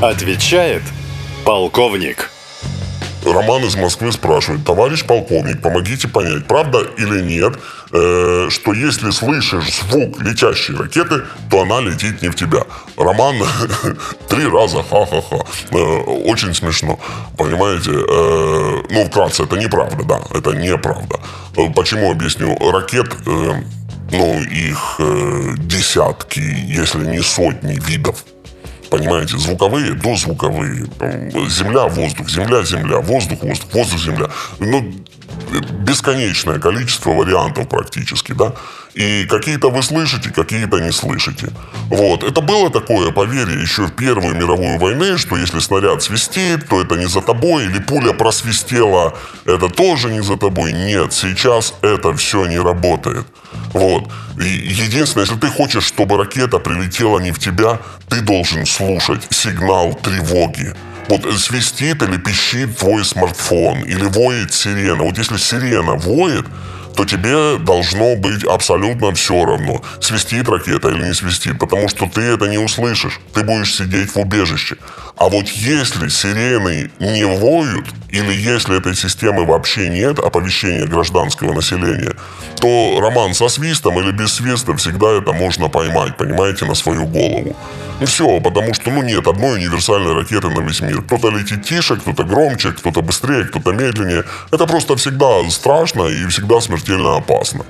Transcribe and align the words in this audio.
Отвечает 0.00 0.82
полковник. 1.46 2.30
Роман 3.24 3.64
из 3.64 3.76
Москвы 3.76 4.12
спрашивает, 4.12 4.62
товарищ 4.62 5.06
полковник, 5.06 5.62
помогите 5.62 6.06
понять, 6.06 6.46
правда 6.46 6.80
или 6.98 7.22
нет, 7.22 7.54
э, 7.92 8.48
что 8.50 8.74
если 8.74 9.10
слышишь 9.10 9.80
звук 9.80 10.20
летящей 10.20 10.76
ракеты, 10.76 11.22
то 11.50 11.62
она 11.62 11.80
летит 11.80 12.20
не 12.20 12.28
в 12.28 12.34
тебя. 12.34 12.64
Роман 12.98 13.36
три 14.28 14.46
раза, 14.46 14.82
ха-ха-ха. 14.82 15.46
Э, 15.70 15.76
очень 15.78 16.54
смешно, 16.54 17.00
понимаете? 17.38 17.92
Э, 17.92 18.82
ну, 18.90 19.06
вкратце, 19.06 19.44
это 19.44 19.56
неправда, 19.56 20.04
да, 20.04 20.20
это 20.38 20.52
неправда. 20.52 21.16
Э, 21.56 21.70
почему 21.74 22.10
объясню? 22.10 22.54
Ракет... 22.70 23.08
Э, 23.26 23.54
ну, 24.12 24.40
их 24.40 24.96
э, 25.00 25.54
десятки, 25.58 26.38
если 26.38 27.04
не 27.04 27.20
сотни 27.20 27.76
видов 27.88 28.24
Понимаете, 28.90 29.38
звуковые, 29.38 29.92
дозвуковые, 29.92 30.86
земля, 31.48 31.86
воздух, 31.86 32.28
земля, 32.28 32.62
земля, 32.64 32.98
воздух, 33.00 33.42
воздух, 33.42 33.72
воздух, 33.72 34.00
земля. 34.00 34.28
Ну, 34.60 34.94
бесконечное 35.86 36.58
количество 36.58 37.10
вариантов 37.10 37.68
практически, 37.68 38.32
да. 38.32 38.52
И 38.94 39.26
какие-то 39.26 39.70
вы 39.70 39.82
слышите, 39.82 40.30
какие-то 40.30 40.78
не 40.78 40.90
слышите. 40.90 41.48
Вот. 41.90 42.22
Это 42.22 42.40
было 42.40 42.70
такое 42.70 43.12
поверье 43.12 43.60
еще 43.60 43.86
в 43.86 43.92
Первую 43.92 44.34
мировую 44.34 44.78
войну, 44.78 45.18
что 45.18 45.36
если 45.36 45.60
снаряд 45.60 46.02
свистит, 46.02 46.68
то 46.68 46.80
это 46.80 46.96
не 46.96 47.06
за 47.06 47.20
тобой, 47.20 47.66
или 47.66 47.78
пуля 47.78 48.12
просвистела, 48.12 49.14
это 49.44 49.68
тоже 49.68 50.10
не 50.10 50.22
за 50.22 50.36
тобой. 50.36 50.72
Нет, 50.72 51.12
сейчас 51.12 51.74
это 51.82 52.14
все 52.14 52.46
не 52.46 52.58
работает. 52.58 53.26
Вот. 53.72 54.10
И 54.40 54.48
единственное, 54.48 55.26
если 55.26 55.38
ты 55.38 55.48
хочешь, 55.48 55.84
чтобы 55.84 56.16
ракета 56.16 56.58
прилетела 56.58 57.18
не 57.18 57.32
в 57.32 57.38
тебя, 57.38 57.78
ты 58.08 58.20
должен 58.22 58.64
слушать 58.64 59.26
сигнал 59.30 59.94
тревоги. 59.94 60.74
Вот 61.08 61.24
свистит 61.38 62.02
или 62.02 62.16
пищит 62.16 62.76
твой 62.76 63.04
смартфон, 63.04 63.82
или 63.82 64.04
воет 64.04 64.52
сирена. 64.52 65.04
Вот 65.04 65.18
если 65.18 65.36
сирена 65.36 65.94
воет, 65.94 66.46
то 66.96 67.04
тебе 67.04 67.58
должно 67.58 68.16
быть 68.16 68.42
абсолютно 68.44 69.12
все 69.14 69.44
равно, 69.44 69.82
свистит 70.00 70.48
ракета 70.48 70.88
или 70.88 71.04
не 71.04 71.14
свистит, 71.14 71.58
потому 71.58 71.88
что 71.88 72.06
ты 72.06 72.22
это 72.22 72.46
не 72.48 72.58
услышишь. 72.58 73.20
Ты 73.34 73.44
будешь 73.44 73.74
сидеть 73.74 74.14
в 74.14 74.16
убежище. 74.16 74.76
А 75.16 75.28
вот 75.28 75.46
если 75.48 76.08
сирены 76.08 76.90
не 76.98 77.24
воют, 77.24 77.86
или 78.08 78.32
если 78.32 78.78
этой 78.78 78.94
системы 78.94 79.44
вообще 79.44 79.88
нет, 79.88 80.18
оповещения 80.18 80.86
гражданского 80.86 81.52
населения, 81.52 82.14
то 82.60 82.98
роман 83.00 83.34
со 83.34 83.48
свистом 83.48 83.98
или 84.00 84.10
без 84.10 84.32
свиста 84.32 84.74
всегда 84.76 85.18
это 85.18 85.32
можно 85.32 85.68
поймать, 85.68 86.16
понимаете, 86.16 86.64
на 86.64 86.74
свою 86.74 87.06
голову. 87.06 87.54
И 88.00 88.04
все, 88.04 88.40
потому 88.40 88.74
что, 88.74 88.90
ну, 88.90 89.02
нет 89.02 89.26
одной 89.26 89.54
универсальной 89.54 90.12
ракеты 90.12 90.50
на 90.50 90.60
весь 90.60 90.80
мир. 90.80 91.00
Кто-то 91.02 91.30
летит 91.30 91.64
тише, 91.64 91.96
кто-то 91.96 92.24
громче, 92.24 92.72
кто-то 92.72 93.00
быстрее, 93.00 93.44
кто-то 93.44 93.72
медленнее. 93.72 94.24
Это 94.50 94.66
просто 94.66 94.96
всегда 94.96 95.48
страшно 95.50 96.02
и 96.02 96.26
всегда 96.26 96.60
смертельно 96.60 97.16
опасно. 97.16 97.64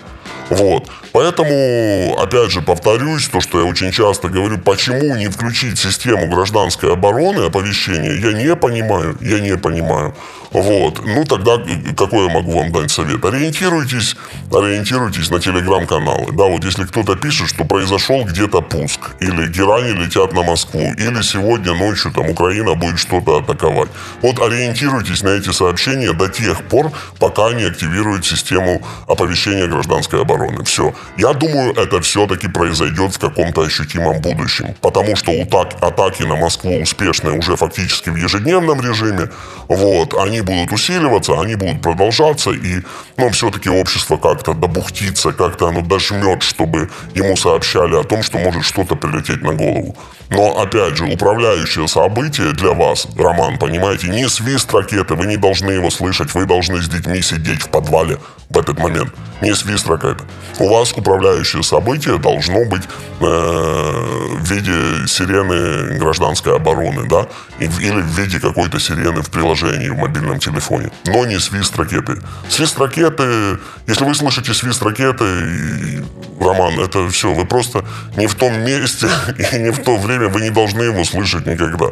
Вот. 0.50 0.88
Поэтому, 1.12 2.16
опять 2.18 2.50
же, 2.50 2.60
повторюсь, 2.60 3.28
то, 3.28 3.40
что 3.40 3.60
я 3.60 3.64
очень 3.64 3.90
часто 3.90 4.28
говорю, 4.28 4.58
почему 4.58 5.16
не 5.16 5.28
включить 5.28 5.78
систему 5.78 6.28
гражданской 6.28 6.92
обороны 6.92 7.46
оповещения, 7.46 8.12
я 8.12 8.32
не 8.32 8.54
понимаю, 8.54 9.16
я 9.20 9.40
не 9.40 9.56
понимаю. 9.56 10.14
Вот. 10.52 11.04
Ну, 11.04 11.24
тогда 11.24 11.58
какой 11.96 12.26
я 12.26 12.32
могу 12.32 12.52
вам 12.52 12.70
дать 12.70 12.90
совет? 12.90 13.24
Ориентируйтесь, 13.24 14.16
ориентируйтесь 14.52 15.30
на 15.30 15.40
телеграм-каналы. 15.40 16.32
Да, 16.32 16.44
вот 16.44 16.64
если 16.64 16.84
кто-то 16.84 17.16
пишет, 17.16 17.48
что 17.48 17.64
произошел 17.64 18.24
где-то 18.24 18.60
пуск, 18.60 19.00
или 19.20 19.48
герани 19.48 19.92
летят 19.92 20.32
на 20.32 20.42
Москву, 20.42 20.92
или 20.96 21.22
сегодня 21.22 21.74
ночью 21.74 22.12
там 22.12 22.30
Украина 22.30 22.74
будет 22.74 22.98
что-то 22.98 23.38
атаковать. 23.38 23.88
Вот 24.22 24.38
ориентируйтесь 24.38 25.22
на 25.22 25.30
эти 25.30 25.50
сообщения 25.50 26.12
до 26.12 26.28
тех 26.28 26.62
пор, 26.68 26.92
пока 27.18 27.52
не 27.52 27.64
активируют 27.64 28.24
систему 28.24 28.82
оповещения 29.08 29.66
гражданской 29.66 30.20
обороны. 30.20 30.35
Все. 30.64 30.94
Я 31.16 31.32
думаю, 31.32 31.72
это 31.74 32.00
все-таки 32.00 32.48
произойдет 32.48 33.14
в 33.14 33.18
каком-то 33.18 33.62
ощутимом 33.62 34.20
будущем. 34.20 34.74
Потому 34.80 35.16
что 35.16 35.32
атаки 35.80 36.22
на 36.22 36.36
Москву 36.36 36.76
успешные 36.80 37.38
уже 37.38 37.56
фактически 37.56 38.10
в 38.10 38.16
ежедневном 38.16 38.80
режиме. 38.80 39.30
Вот. 39.68 40.14
Они 40.14 40.40
будут 40.40 40.72
усиливаться, 40.72 41.40
они 41.40 41.54
будут 41.54 41.82
продолжаться, 41.82 42.50
и, 42.50 42.82
ну, 43.16 43.30
все-таки 43.30 43.68
общество 43.70 44.16
как-то 44.16 44.54
добухтится, 44.54 45.32
как-то 45.32 45.68
оно 45.68 45.80
дожмет, 45.80 46.42
чтобы 46.42 46.90
ему 47.14 47.36
сообщали 47.36 47.96
о 47.96 48.04
том, 48.04 48.22
что 48.22 48.38
может 48.38 48.64
что-то 48.64 48.96
прилететь 48.96 49.42
на 49.42 49.52
голову. 49.52 49.96
Но, 50.30 50.60
опять 50.60 50.96
же, 50.96 51.04
управляющее 51.04 51.86
событие 51.86 52.52
для 52.52 52.72
вас, 52.72 53.06
Роман, 53.16 53.58
понимаете, 53.58 54.08
не 54.08 54.28
свист 54.28 54.72
ракеты, 54.72 55.14
вы 55.14 55.26
не 55.26 55.36
должны 55.36 55.70
его 55.70 55.90
слышать, 55.90 56.34
вы 56.34 56.46
должны 56.46 56.82
с 56.82 56.88
детьми 56.88 57.22
сидеть 57.22 57.62
в 57.62 57.68
подвале 57.68 58.18
в 58.50 58.58
этот 58.58 58.78
момент. 58.78 59.12
Не 59.42 59.54
свист 59.54 59.86
ракеты. 59.88 60.24
У 60.58 60.68
вас 60.68 60.92
управляющее 60.92 61.62
событие 61.62 62.18
должно 62.18 62.64
быть 62.64 62.82
э, 63.20 63.24
в 63.24 64.50
виде 64.50 65.06
сирены 65.06 65.98
гражданской 65.98 66.56
обороны, 66.56 67.06
да, 67.08 67.26
или 67.58 68.00
в 68.00 68.18
виде 68.18 68.40
какой-то 68.40 68.80
сирены 68.80 69.22
в 69.22 69.30
приложении 69.30 69.88
в 69.90 69.96
мобильном 69.96 70.38
телефоне, 70.38 70.90
но 71.04 71.26
не 71.26 71.38
свист 71.38 71.76
ракеты. 71.76 72.16
Свист 72.48 72.78
ракеты, 72.78 73.58
если 73.86 74.04
вы 74.04 74.14
слышите 74.14 74.54
свист 74.54 74.82
ракеты, 74.82 76.04
Роман, 76.40 76.78
это 76.80 77.08
все, 77.08 77.34
вы 77.34 77.44
просто 77.44 77.84
не 78.16 78.26
в 78.26 78.34
том 78.34 78.64
месте 78.64 79.08
и 79.52 79.58
не 79.58 79.70
в 79.70 79.82
то 79.82 79.96
время, 79.96 80.15
вы 80.24 80.40
не 80.40 80.50
должны 80.50 80.82
его 80.82 81.04
слышать 81.04 81.46
никогда. 81.46 81.86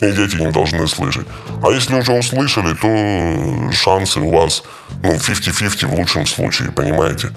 И 0.00 0.12
дети 0.12 0.36
не 0.36 0.50
должны 0.50 0.86
слышать. 0.86 1.26
А 1.62 1.70
если 1.70 1.94
уже 1.94 2.12
услышали, 2.12 2.74
то 2.74 3.72
шансы 3.72 4.20
у 4.20 4.30
вас, 4.30 4.62
ну, 5.02 5.14
50-50 5.14 5.86
в 5.86 5.94
лучшем 5.94 6.26
случае, 6.26 6.70
понимаете? 6.70 7.30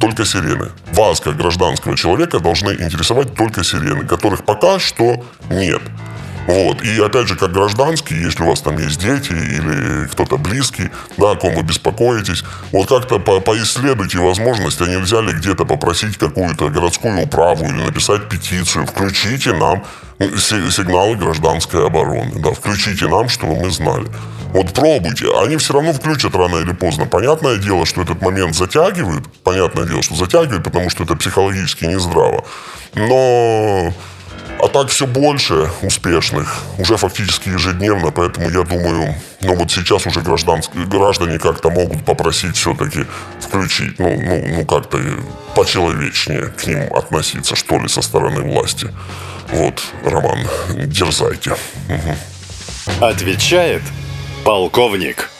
Только 0.00 0.24
сирены. 0.24 0.70
Вас, 0.92 1.20
как 1.20 1.36
гражданского 1.36 1.96
человека, 1.96 2.38
должны 2.38 2.70
интересовать 2.70 3.34
только 3.34 3.64
сирены, 3.64 4.06
которых 4.06 4.44
пока 4.44 4.78
что 4.78 5.24
нет. 5.50 5.82
Вот. 6.46 6.82
И 6.82 7.00
опять 7.00 7.28
же, 7.28 7.36
как 7.36 7.52
гражданский, 7.52 8.14
если 8.14 8.42
у 8.42 8.46
вас 8.46 8.60
там 8.60 8.78
есть 8.78 9.00
дети 9.00 9.32
или 9.32 10.06
кто-то 10.08 10.36
близкий, 10.36 10.90
да, 11.16 11.32
о 11.32 11.36
ком 11.36 11.54
вы 11.54 11.62
беспокоитесь, 11.62 12.44
вот 12.72 12.88
как-то 12.88 13.18
по 13.18 13.40
поисследуйте 13.40 14.18
возможность, 14.18 14.80
а 14.80 14.86
нельзя 14.86 15.20
ли 15.20 15.32
где-то 15.32 15.64
попросить 15.64 16.16
какую-то 16.16 16.68
городскую 16.68 17.22
управу 17.22 17.64
или 17.64 17.84
написать 17.84 18.28
петицию, 18.28 18.86
включите 18.86 19.52
нам 19.52 19.84
сигналы 20.18 21.16
гражданской 21.16 21.86
обороны, 21.86 22.32
да, 22.36 22.52
включите 22.52 23.06
нам, 23.08 23.28
чтобы 23.28 23.56
мы 23.56 23.70
знали. 23.70 24.06
Вот 24.52 24.72
пробуйте. 24.72 25.26
Они 25.38 25.56
все 25.56 25.74
равно 25.74 25.92
включат 25.92 26.34
рано 26.34 26.56
или 26.56 26.72
поздно. 26.72 27.04
Понятное 27.04 27.56
дело, 27.56 27.84
что 27.84 28.02
этот 28.02 28.22
момент 28.22 28.54
затягивает. 28.54 29.24
Понятное 29.42 29.84
дело, 29.84 30.02
что 30.02 30.14
затягивает, 30.14 30.64
потому 30.64 30.88
что 30.88 31.04
это 31.04 31.14
психологически 31.16 31.84
нездраво. 31.84 32.44
Но 32.94 33.92
а 34.60 34.68
так 34.68 34.88
все 34.88 35.06
больше 35.06 35.70
успешных, 35.82 36.62
уже 36.78 36.96
фактически 36.96 37.50
ежедневно, 37.50 38.10
поэтому 38.10 38.50
я 38.50 38.62
думаю, 38.62 39.14
ну 39.40 39.54
вот 39.54 39.70
сейчас 39.70 40.06
уже 40.06 40.20
гражданские, 40.20 40.86
граждане 40.86 41.38
как-то 41.38 41.70
могут 41.70 42.04
попросить 42.04 42.56
все-таки 42.56 43.06
включить, 43.40 43.98
ну, 43.98 44.20
ну, 44.20 44.44
ну 44.48 44.66
как-то 44.66 44.98
почеловечнее 45.54 46.46
к 46.48 46.66
ним 46.66 46.92
относиться, 46.94 47.56
что 47.56 47.78
ли, 47.78 47.88
со 47.88 48.02
стороны 48.02 48.42
власти. 48.42 48.88
Вот, 49.50 49.82
Роман, 50.04 50.46
дерзайте. 50.86 51.56
Отвечает 53.00 53.82
полковник. 54.44 55.30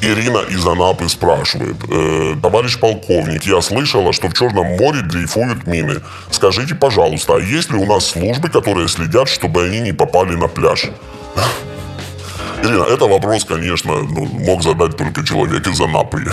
Ирина 0.00 0.38
из 0.48 0.64
Анапы 0.66 1.08
спрашивает. 1.08 1.76
Э, 1.90 2.36
Товарищ 2.40 2.78
полковник, 2.78 3.44
я 3.44 3.60
слышала, 3.60 4.12
что 4.12 4.28
в 4.28 4.34
Черном 4.34 4.76
море 4.76 5.02
дрейфуют 5.02 5.66
мины. 5.66 6.00
Скажите, 6.30 6.74
пожалуйста, 6.74 7.36
а 7.36 7.40
есть 7.40 7.70
ли 7.70 7.78
у 7.78 7.86
нас 7.86 8.06
службы, 8.06 8.48
которые 8.48 8.88
следят, 8.88 9.28
чтобы 9.28 9.64
они 9.64 9.80
не 9.80 9.92
попали 9.92 10.36
на 10.36 10.48
пляж? 10.48 10.86
Ирина, 12.62 12.84
это 12.84 13.06
вопрос, 13.06 13.44
конечно, 13.44 14.02
ну, 14.02 14.26
мог 14.26 14.62
задать 14.62 14.96
только 14.96 15.24
человек 15.24 15.66
из 15.66 15.80
Анапы. 15.80 16.24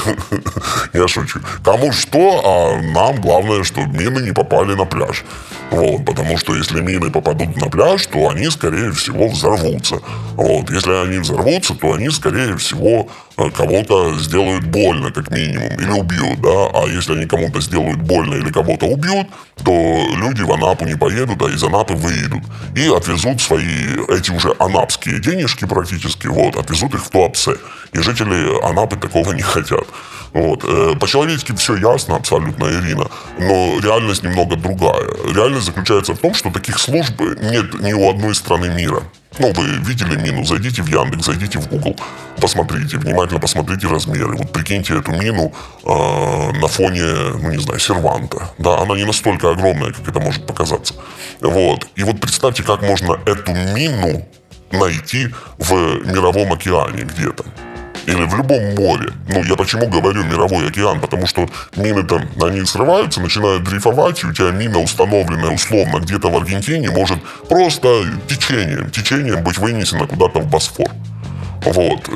Я 0.93 1.07
шучу. 1.07 1.39
Кому 1.63 1.91
что, 1.91 2.41
а 2.43 2.81
нам 2.81 3.21
главное, 3.21 3.63
чтобы 3.63 3.97
мины 3.97 4.19
не 4.21 4.31
попали 4.31 4.73
на 4.73 4.85
пляж. 4.85 5.23
Вот, 5.71 6.05
потому 6.05 6.37
что 6.37 6.55
если 6.55 6.81
мины 6.81 7.11
попадут 7.11 7.55
на 7.57 7.67
пляж, 7.69 8.05
то 8.07 8.29
они, 8.29 8.49
скорее 8.49 8.91
всего, 8.91 9.27
взорвутся. 9.27 9.97
Вот, 10.35 10.69
если 10.71 10.91
они 10.91 11.17
взорвутся, 11.19 11.75
то 11.75 11.93
они, 11.93 12.09
скорее 12.09 12.57
всего, 12.57 13.07
кого-то 13.35 14.17
сделают 14.19 14.65
больно, 14.65 15.11
как 15.11 15.29
минимум, 15.31 15.67
или 15.79 15.91
убьют, 15.91 16.41
да, 16.41 16.69
а 16.73 16.85
если 16.87 17.13
они 17.13 17.25
кому-то 17.25 17.59
сделают 17.61 17.99
больно 18.01 18.35
или 18.35 18.51
кого-то 18.51 18.85
убьют, 18.85 19.27
то 19.63 20.07
люди 20.15 20.41
в 20.41 20.51
Анапу 20.51 20.85
не 20.85 20.95
поедут, 20.95 21.41
а 21.41 21.49
из 21.49 21.63
Анапы 21.63 21.93
выедут 21.93 22.43
и 22.75 22.87
отвезут 22.87 23.41
свои, 23.41 23.87
эти 24.09 24.31
уже 24.31 24.53
анапские 24.59 25.19
денежки 25.19 25.65
практически, 25.65 26.27
вот, 26.27 26.55
отвезут 26.55 26.93
их 26.93 27.03
в 27.05 27.09
Туапсе. 27.09 27.55
И 27.93 27.99
жители 27.99 28.63
Анапы 28.63 28.97
такого 28.97 29.33
не 29.33 29.41
хотят. 29.41 29.85
Вот. 30.33 30.65
Э, 30.65 30.95
по-человечески 30.99 31.53
все 31.55 31.77
ясно 31.77 32.17
абсолютно, 32.17 32.65
Ирина, 32.65 33.07
но 33.39 33.79
реальность 33.79 34.23
немного 34.23 34.57
другая. 34.57 35.07
Реальность 35.33 35.65
заключается 35.65 36.13
в 36.13 36.17
том, 36.17 36.33
что 36.33 36.51
таких 36.51 36.77
служб 36.77 37.19
нет 37.19 37.73
ни 37.81 37.93
у 37.93 38.09
одной 38.09 38.35
страны 38.35 38.69
мира. 38.69 39.01
Ну, 39.37 39.51
вы 39.53 39.65
видели 39.83 40.15
мину, 40.15 40.45
зайдите 40.45 40.81
в 40.81 40.87
Яндекс, 40.87 41.25
зайдите 41.25 41.59
в 41.59 41.67
Google, 41.67 41.97
посмотрите, 42.39 42.97
внимательно 42.97 43.39
посмотрите 43.39 43.87
размеры. 43.87 44.37
Вот 44.37 44.51
прикиньте 44.51 44.97
эту 44.97 45.11
мину 45.11 45.53
э, 45.83 46.51
на 46.59 46.67
фоне, 46.67 47.03
ну, 47.41 47.51
не 47.51 47.57
знаю, 47.57 47.79
серванта. 47.79 48.49
Да, 48.57 48.79
она 48.81 48.95
не 48.95 49.03
настолько 49.03 49.51
огромная, 49.51 49.91
как 49.91 50.07
это 50.07 50.19
может 50.19 50.45
показаться. 50.45 50.93
Вот. 51.41 51.85
И 51.95 52.03
вот 52.03 52.21
представьте, 52.21 52.63
как 52.63 52.81
можно 52.81 53.19
эту 53.25 53.51
мину 53.51 54.25
найти 54.71 55.27
в 55.57 55.73
мировом 56.05 56.53
океане 56.53 57.03
где-то 57.03 57.43
или 58.05 58.23
в 58.23 58.35
любом 58.35 58.75
море. 58.75 59.11
Ну, 59.29 59.43
я 59.43 59.55
почему 59.55 59.87
говорю 59.87 60.23
мировой 60.23 60.67
океан? 60.67 60.99
Потому 60.99 61.27
что 61.27 61.49
мины 61.75 62.03
там, 62.03 62.21
они 62.41 62.65
срываются, 62.65 63.21
начинают 63.21 63.63
дрейфовать, 63.63 64.23
и 64.23 64.27
у 64.27 64.33
тебя 64.33 64.51
мина, 64.51 64.79
установленная 64.79 65.51
условно 65.51 65.99
где-то 65.99 66.29
в 66.29 66.37
Аргентине, 66.37 66.89
может 66.91 67.19
просто 67.49 68.03
течением, 68.27 68.89
течением 68.91 69.43
быть 69.43 69.57
вынесена 69.57 70.07
куда-то 70.07 70.39
в 70.39 70.47
Босфор. 70.47 70.87
Вот. 71.65 72.09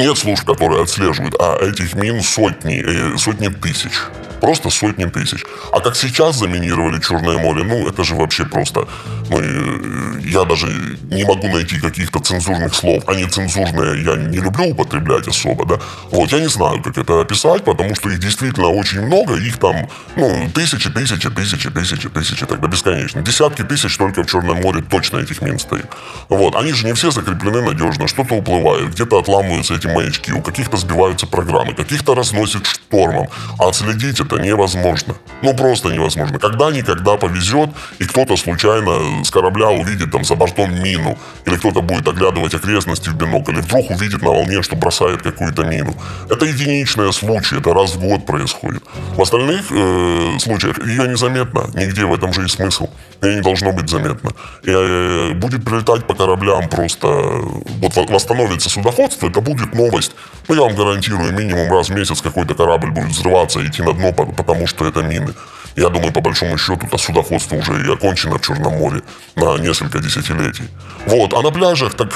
Нет 0.00 0.18
служб, 0.18 0.44
которые 0.44 0.82
отслеживают, 0.82 1.34
а 1.38 1.58
этих 1.62 1.94
мин 1.94 2.22
сотни, 2.22 2.82
э, 2.82 3.18
сотни 3.18 3.48
тысяч. 3.48 3.92
Просто 4.40 4.70
сотни 4.70 5.04
тысяч. 5.04 5.44
А 5.70 5.80
как 5.80 5.96
сейчас 5.96 6.38
заминировали 6.38 6.98
Черное 7.00 7.38
море, 7.38 7.62
ну, 7.62 7.86
это 7.86 8.04
же 8.04 8.14
вообще 8.14 8.46
просто... 8.46 8.88
Мы, 9.28 9.40
э, 9.40 10.20
я 10.24 10.44
даже 10.44 10.66
не 11.10 11.24
могу 11.24 11.48
найти 11.48 11.78
каких-то 11.78 12.20
цензурных 12.20 12.74
слов. 12.74 13.04
Они 13.06 13.26
цензурные 13.26 14.02
я 14.02 14.16
не 14.16 14.38
люблю 14.38 14.68
употреблять 14.70 15.28
особо, 15.28 15.66
да. 15.66 15.78
Вот, 16.10 16.32
я 16.32 16.40
не 16.40 16.48
знаю, 16.48 16.82
как 16.82 16.96
это 16.96 17.20
описать, 17.20 17.64
потому 17.64 17.94
что 17.94 18.08
их 18.08 18.18
действительно 18.18 18.68
очень 18.68 19.02
много. 19.02 19.36
Их 19.36 19.58
там, 19.58 19.88
ну, 20.16 20.50
тысячи, 20.54 20.90
тысячи, 20.90 21.28
тысячи, 21.30 21.70
тысячи, 21.70 22.08
тысячи, 22.08 22.46
тогда 22.46 22.66
бесконечно. 22.66 23.22
Десятки 23.22 23.62
тысяч 23.62 23.96
только 23.98 24.22
в 24.22 24.26
Черном 24.26 24.62
море 24.62 24.82
точно 24.82 25.18
этих 25.18 25.42
мин 25.42 25.58
стоит. 25.58 25.86
Вот, 26.28 26.56
они 26.56 26.72
же 26.72 26.86
не 26.86 26.94
все 26.94 27.10
закреплены 27.10 27.60
надежно. 27.62 28.08
Что-то 28.08 28.34
уплывает, 28.34 28.90
где-то 28.90 29.18
отламываются 29.18 29.74
эти 29.74 29.86
маячки, 29.94 30.32
у 30.32 30.42
каких-то 30.42 30.76
сбиваются 30.76 31.26
программы, 31.26 31.74
каких-то 31.74 32.14
разносит 32.14 32.66
штормом. 32.66 33.28
А 33.58 33.68
отследить 33.68 34.20
это 34.20 34.36
невозможно. 34.38 35.14
Ну, 35.42 35.54
просто 35.54 35.88
невозможно. 35.90 36.38
Когда-никогда 36.38 37.16
повезет, 37.16 37.70
и 37.98 38.04
кто-то 38.04 38.36
случайно 38.36 39.24
с 39.24 39.30
корабля 39.30 39.70
увидит 39.70 40.10
там 40.10 40.24
за 40.24 40.34
бортом 40.34 40.82
мину, 40.82 41.18
или 41.46 41.56
кто-то 41.56 41.82
будет 41.82 42.08
оглядывать 42.08 42.54
окрестности 42.54 43.08
в 43.08 43.14
бинокль, 43.14 43.52
или 43.52 43.60
вдруг 43.60 43.90
увидит 43.90 44.22
на 44.22 44.30
волне, 44.30 44.62
что 44.62 44.76
бросает 44.76 45.22
какую-то 45.22 45.64
мину. 45.64 45.94
Это 46.28 46.44
единичные 46.44 47.12
случаи, 47.12 47.58
это 47.58 47.74
раз 47.74 47.94
в 47.94 48.00
год 48.00 48.26
происходит. 48.26 48.82
В 49.16 49.22
остальных 49.22 49.66
э, 49.70 50.38
случаях 50.38 50.78
ее 50.86 51.08
незаметно, 51.08 51.70
нигде 51.74 52.04
в 52.04 52.14
этом 52.14 52.32
же 52.32 52.44
и 52.44 52.48
смысл. 52.48 52.88
Ее 53.22 53.36
не 53.36 53.40
должно 53.42 53.72
быть 53.72 53.88
заметно. 53.88 54.30
И 54.62 54.70
э, 54.70 55.32
будет 55.34 55.64
прилетать 55.64 56.06
по 56.06 56.14
кораблям 56.14 56.68
просто, 56.68 57.06
вот 57.06 58.10
восстановится 58.10 58.70
судоходство, 58.70 59.28
это 59.28 59.40
будет 59.40 59.69
новость. 59.74 60.12
Ну, 60.48 60.54
я 60.54 60.62
вам 60.62 60.74
гарантирую, 60.74 61.32
минимум 61.32 61.70
раз 61.70 61.88
в 61.88 61.94
месяц 61.94 62.20
какой-то 62.20 62.54
корабль 62.54 62.90
будет 62.90 63.10
взрываться 63.10 63.60
и 63.60 63.68
идти 63.68 63.82
на 63.82 63.92
дно, 63.92 64.12
потому 64.12 64.66
что 64.66 64.86
это 64.86 65.02
мины. 65.02 65.32
Я 65.76 65.88
думаю, 65.88 66.12
по 66.12 66.20
большому 66.20 66.58
счету, 66.58 66.86
то 66.90 66.98
судоходство 66.98 67.56
уже 67.56 67.86
и 67.86 67.92
окончено 67.92 68.38
в 68.38 68.40
Черном 68.40 68.74
море 68.74 69.02
на 69.36 69.56
несколько 69.58 70.00
десятилетий. 70.00 70.68
Вот, 71.06 71.32
а 71.32 71.42
на 71.42 71.50
пляжах, 71.50 71.94
так, 71.94 72.12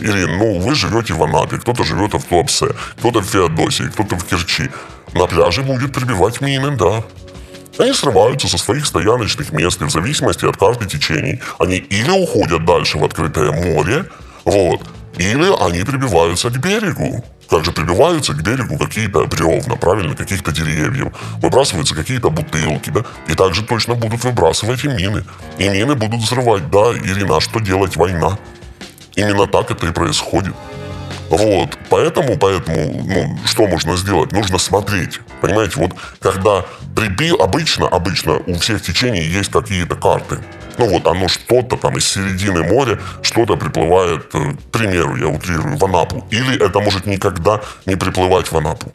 Ирин, 0.00 0.38
ну, 0.38 0.60
вы 0.60 0.74
живете 0.74 1.14
в 1.14 1.22
Анапе, 1.22 1.58
кто-то 1.58 1.84
живет 1.84 2.14
в 2.14 2.22
Туапсе, 2.22 2.68
кто-то 2.98 3.20
в 3.20 3.26
Феодосии, 3.26 3.84
кто-то 3.84 4.16
в 4.16 4.24
Керчи. 4.24 4.70
На 5.14 5.26
пляже 5.26 5.62
будет 5.62 5.92
прибивать 5.92 6.40
мины, 6.40 6.76
да. 6.76 7.02
Они 7.78 7.92
срываются 7.92 8.48
со 8.48 8.58
своих 8.58 8.86
стояночных 8.86 9.52
мест, 9.52 9.82
и 9.82 9.84
в 9.84 9.90
зависимости 9.90 10.44
от 10.44 10.56
карты 10.56 10.86
течений. 10.86 11.40
Они 11.58 11.76
или 11.76 12.10
уходят 12.10 12.64
дальше 12.64 12.98
в 12.98 13.04
открытое 13.04 13.52
море, 13.52 14.04
вот, 14.44 14.80
или 15.16 15.64
они 15.64 15.84
прибиваются 15.84 16.50
к 16.50 16.58
берегу. 16.58 17.24
Как 17.48 17.64
же 17.64 17.72
прибиваются 17.72 18.34
к 18.34 18.42
берегу 18.42 18.76
какие-то 18.76 19.24
бревна, 19.26 19.76
правильно, 19.76 20.14
каких-то 20.14 20.52
деревьев. 20.52 21.12
Выбрасываются 21.38 21.94
какие-то 21.94 22.30
бутылки, 22.30 22.90
да. 22.90 23.04
И 23.26 23.34
также 23.34 23.62
точно 23.62 23.94
будут 23.94 24.22
выбрасывать 24.24 24.84
и 24.84 24.88
мины. 24.88 25.24
И 25.56 25.68
мины 25.68 25.94
будут 25.94 26.20
взрывать, 26.20 26.70
да, 26.70 26.92
Ирина, 26.92 27.38
а 27.38 27.40
что 27.40 27.60
делать? 27.60 27.96
Война. 27.96 28.38
Именно 29.16 29.46
так 29.46 29.70
это 29.70 29.86
и 29.86 29.92
происходит. 29.92 30.54
Вот, 31.30 31.78
поэтому, 31.90 32.38
поэтому, 32.38 33.04
ну, 33.04 33.38
что 33.44 33.66
можно 33.66 33.96
сделать? 33.96 34.32
Нужно 34.32 34.58
смотреть. 34.58 35.20
Понимаете, 35.40 35.74
вот 35.76 35.92
когда 36.20 36.64
прибил, 36.96 37.40
обычно, 37.42 37.86
обычно 37.86 38.38
у 38.46 38.54
всех 38.54 38.82
течений 38.82 39.22
есть 39.22 39.50
какие-то 39.50 39.94
карты. 39.94 40.38
Ну 40.78 40.88
вот 40.88 41.06
оно 41.06 41.28
что-то 41.28 41.76
там 41.76 41.96
из 41.96 42.06
середины 42.06 42.62
моря, 42.62 43.00
что-то 43.22 43.56
приплывает, 43.56 44.32
э, 44.32 44.52
к 44.52 44.70
примеру, 44.70 45.16
я 45.16 45.26
утрирую, 45.26 45.76
в 45.76 45.84
Анапу. 45.84 46.24
Или 46.30 46.64
это 46.64 46.78
может 46.80 47.04
никогда 47.04 47.60
не 47.84 47.96
приплывать 47.96 48.50
в 48.52 48.56
Анапу. 48.56 48.92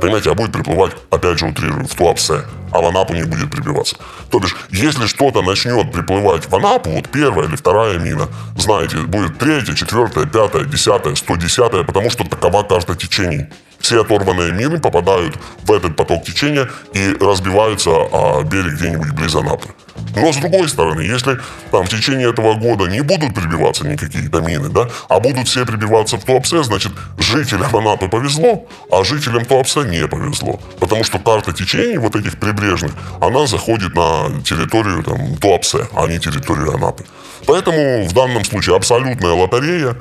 Понимаете, 0.00 0.30
а 0.30 0.34
будет 0.34 0.52
приплывать, 0.52 0.92
опять 1.10 1.38
же, 1.38 1.46
утрирую, 1.46 1.86
в 1.86 1.94
Туапсе, 1.94 2.44
а 2.72 2.80
в 2.80 2.86
Анапу 2.86 3.14
не 3.14 3.24
будет 3.24 3.50
прибиваться. 3.50 3.96
То 4.30 4.38
бишь, 4.38 4.56
если 4.70 5.06
что-то 5.06 5.42
начнет 5.42 5.92
приплывать 5.92 6.48
в 6.48 6.54
Анапу, 6.54 6.90
вот 6.90 7.08
первая 7.08 7.46
или 7.46 7.56
вторая 7.56 7.98
мина, 7.98 8.28
знаете, 8.56 8.96
будет 8.98 9.38
третья, 9.38 9.74
четвертая, 9.74 10.24
пятая, 10.24 10.64
десятая, 10.64 11.14
сто 11.14 11.36
десятая, 11.36 11.82
потому 11.84 12.10
что 12.10 12.24
такова 12.24 12.62
карта 12.62 12.94
течений. 12.94 13.46
Все 13.80 14.00
оторванные 14.00 14.52
мины 14.52 14.80
попадают 14.80 15.36
в 15.62 15.72
этот 15.72 15.94
поток 15.94 16.24
течения 16.24 16.68
и 16.94 17.16
разбиваются 17.20 17.90
о 17.90 18.42
берег 18.42 18.74
где-нибудь 18.74 19.10
близ 19.12 19.34
Анапы. 19.34 19.68
Но 20.16 20.32
с 20.32 20.36
другой 20.36 20.68
стороны, 20.68 21.02
если 21.02 21.38
там 21.70 21.84
в 21.84 21.88
течение 21.88 22.30
этого 22.30 22.54
года 22.54 22.86
не 22.86 23.00
будут 23.00 23.34
прибиваться 23.34 23.86
никакие 23.86 24.28
домины, 24.28 24.68
да, 24.68 24.88
а 25.08 25.20
будут 25.20 25.48
все 25.48 25.64
прибиваться 25.64 26.16
в 26.16 26.24
Туапсе, 26.24 26.62
значит, 26.62 26.92
жителям 27.18 27.74
Анапы 27.74 28.08
повезло, 28.08 28.66
а 28.90 29.04
жителям 29.04 29.44
Туапсе 29.44 29.80
не 29.80 30.06
повезло. 30.06 30.60
Потому 30.80 31.04
что 31.04 31.18
карта 31.18 31.52
течений 31.52 31.98
вот 31.98 32.16
этих 32.16 32.38
прибрежных, 32.38 32.92
она 33.20 33.46
заходит 33.46 33.94
на 33.94 34.42
территорию 34.44 35.02
там, 35.02 35.36
Туапсе, 35.36 35.88
а 35.94 36.06
не 36.06 36.18
территорию 36.18 36.74
Анапы. 36.74 37.04
Поэтому 37.46 38.04
в 38.04 38.12
данном 38.12 38.44
случае 38.44 38.76
абсолютная 38.76 39.32
лотерея. 39.32 39.96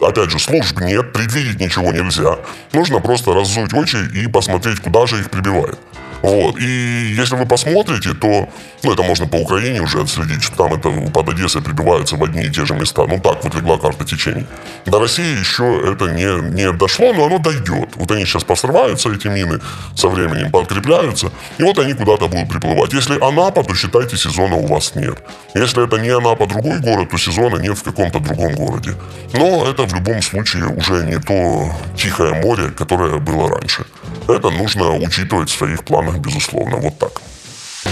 Опять 0.00 0.30
же, 0.30 0.38
служб 0.38 0.80
нет, 0.80 1.12
предвидеть 1.12 1.58
ничего 1.58 1.90
нельзя. 1.92 2.38
Нужно 2.72 3.00
просто 3.00 3.32
раззуть 3.32 3.72
очи 3.74 3.96
и 4.14 4.26
посмотреть, 4.26 4.80
куда 4.80 5.06
же 5.06 5.18
их 5.18 5.30
прибивает. 5.30 5.78
Вот. 6.22 6.58
И 6.58 7.14
если 7.16 7.36
вы 7.36 7.46
посмотрите, 7.46 8.14
то, 8.14 8.48
ну, 8.82 8.92
это 8.92 9.02
можно 9.02 9.26
по 9.26 9.36
Украине 9.36 9.80
уже 9.80 10.00
отследить, 10.00 10.42
что 10.42 10.56
там 10.56 10.74
это 10.74 10.90
под 11.10 11.28
Одессой 11.28 11.62
прибиваются 11.62 12.16
в 12.16 12.24
одни 12.24 12.44
и 12.44 12.50
те 12.50 12.64
же 12.64 12.74
места. 12.74 13.06
Ну, 13.06 13.20
так 13.20 13.44
вот 13.44 13.54
легла 13.54 13.78
карта 13.78 14.04
течений. 14.04 14.46
До 14.86 14.98
России 14.98 15.38
еще 15.38 15.64
это 15.92 16.10
не, 16.10 16.50
не 16.54 16.72
дошло, 16.72 17.12
но 17.12 17.26
оно 17.26 17.38
дойдет. 17.38 17.90
Вот 17.96 18.10
они 18.10 18.24
сейчас 18.24 18.44
посрываются, 18.44 19.12
эти 19.12 19.28
мины, 19.28 19.60
со 19.94 20.08
временем 20.08 20.50
подкрепляются, 20.50 21.30
и 21.58 21.62
вот 21.62 21.78
они 21.78 21.94
куда-то 21.94 22.28
будут 22.28 22.48
приплывать. 22.48 22.92
Если 22.92 23.18
Анапа, 23.20 23.62
то 23.64 23.74
считайте, 23.74 24.16
сезона 24.16 24.56
у 24.56 24.66
вас 24.66 24.94
нет. 24.94 25.18
Если 25.54 25.84
это 25.84 25.98
не 25.98 26.10
Анапа, 26.10 26.46
другой 26.46 26.78
город, 26.80 27.10
то 27.10 27.18
сезона 27.18 27.56
нет 27.56 27.76
в 27.78 27.82
каком-то 27.82 28.20
другом 28.20 28.54
городе. 28.54 28.94
Но 29.32 29.66
это 29.66 29.84
в 29.84 29.94
любом 29.94 30.22
случае 30.22 30.66
уже 30.66 31.04
не 31.04 31.18
то 31.18 31.72
тихое 31.96 32.34
море, 32.34 32.70
которое 32.70 33.18
было 33.18 33.48
раньше. 33.48 33.84
Это 34.28 34.50
нужно 34.50 34.96
учитывать 34.96 35.50
в 35.50 35.56
своих 35.56 35.84
планах, 35.84 36.05
безусловно. 36.12 36.76
Вот 36.76 36.98
так. 36.98 37.22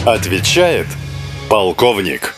Отвечает 0.04 0.86
полковник. 1.48 2.34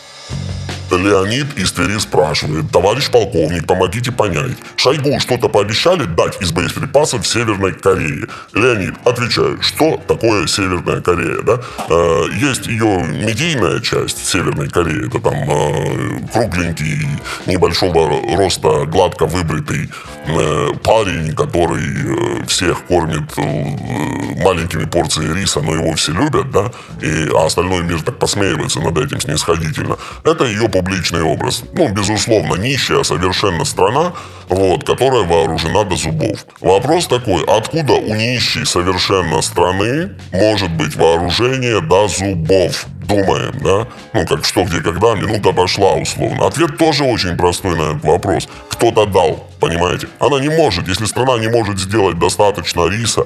Леонид 0.95 1.57
из 1.57 1.71
Твери 1.71 1.97
спрашивает, 1.99 2.71
товарищ 2.71 3.09
полковник, 3.09 3.65
помогите 3.67 4.11
понять. 4.11 4.57
Шойгу 4.75 5.19
что-то 5.19 5.49
пообещали 5.49 6.05
дать 6.05 6.41
из 6.41 6.51
боеприпасов 6.51 7.23
в 7.23 7.27
Северной 7.27 7.73
Корее. 7.73 8.27
Леонид, 8.53 8.95
отвечаю, 9.05 9.61
что 9.61 10.01
такое 10.07 10.47
Северная 10.47 11.01
Корея, 11.01 11.41
да? 11.41 11.59
Э, 11.89 12.23
есть 12.39 12.67
ее 12.67 13.03
медийная 13.03 13.79
часть 13.79 14.25
Северной 14.27 14.69
Кореи, 14.69 15.07
это 15.07 15.19
там 15.19 15.35
э, 15.35 16.27
кругленький, 16.31 17.07
небольшого 17.45 18.37
роста, 18.37 18.85
гладко 18.85 19.25
выбритый 19.25 19.89
э, 20.27 20.69
парень, 20.83 21.35
который 21.35 21.83
э, 21.83 22.45
всех 22.47 22.85
кормит 22.85 23.23
э, 23.37 24.43
маленькими 24.43 24.85
порциями 24.85 25.39
риса, 25.39 25.61
но 25.61 25.73
его 25.73 25.93
все 25.93 26.11
любят, 26.13 26.51
да, 26.51 26.71
и, 27.01 27.29
а 27.35 27.45
остальной 27.45 27.83
мир 27.83 28.01
так 28.01 28.17
посмеивается 28.19 28.79
над 28.79 28.97
этим 28.97 29.19
снисходительно. 29.19 29.97
Это 30.23 30.45
ее 30.45 30.69
публичный 30.81 31.23
образ. 31.23 31.63
Ну, 31.73 31.89
безусловно, 31.89 32.55
нищая 32.55 33.03
совершенно 33.03 33.65
страна, 33.65 34.13
вот, 34.49 34.85
которая 34.85 35.23
вооружена 35.23 35.83
до 35.83 35.95
зубов. 35.95 36.45
Вопрос 36.61 37.07
такой, 37.07 37.43
откуда 37.43 37.93
у 37.93 38.15
нищей 38.15 38.65
совершенно 38.65 39.41
страны 39.41 40.11
может 40.31 40.71
быть 40.71 40.95
вооружение 40.95 41.81
до 41.81 42.07
зубов? 42.07 42.85
Думаем, 43.07 43.53
да? 43.63 43.87
Ну, 44.13 44.25
как 44.25 44.45
что, 44.45 44.63
где, 44.63 44.81
когда, 44.81 45.15
минута 45.15 45.53
пошла, 45.53 45.93
условно. 45.93 46.47
Ответ 46.47 46.77
тоже 46.77 47.03
очень 47.03 47.35
простой 47.37 47.75
на 47.75 47.91
этот 47.91 48.03
вопрос. 48.03 48.47
Кто-то 48.69 49.05
дал, 49.05 49.47
понимаете? 49.59 50.07
Она 50.19 50.39
не 50.39 50.49
может, 50.49 50.87
если 50.87 51.05
страна 51.05 51.39
не 51.39 51.47
может 51.47 51.79
сделать 51.79 52.19
достаточно 52.19 52.87
риса, 52.87 53.25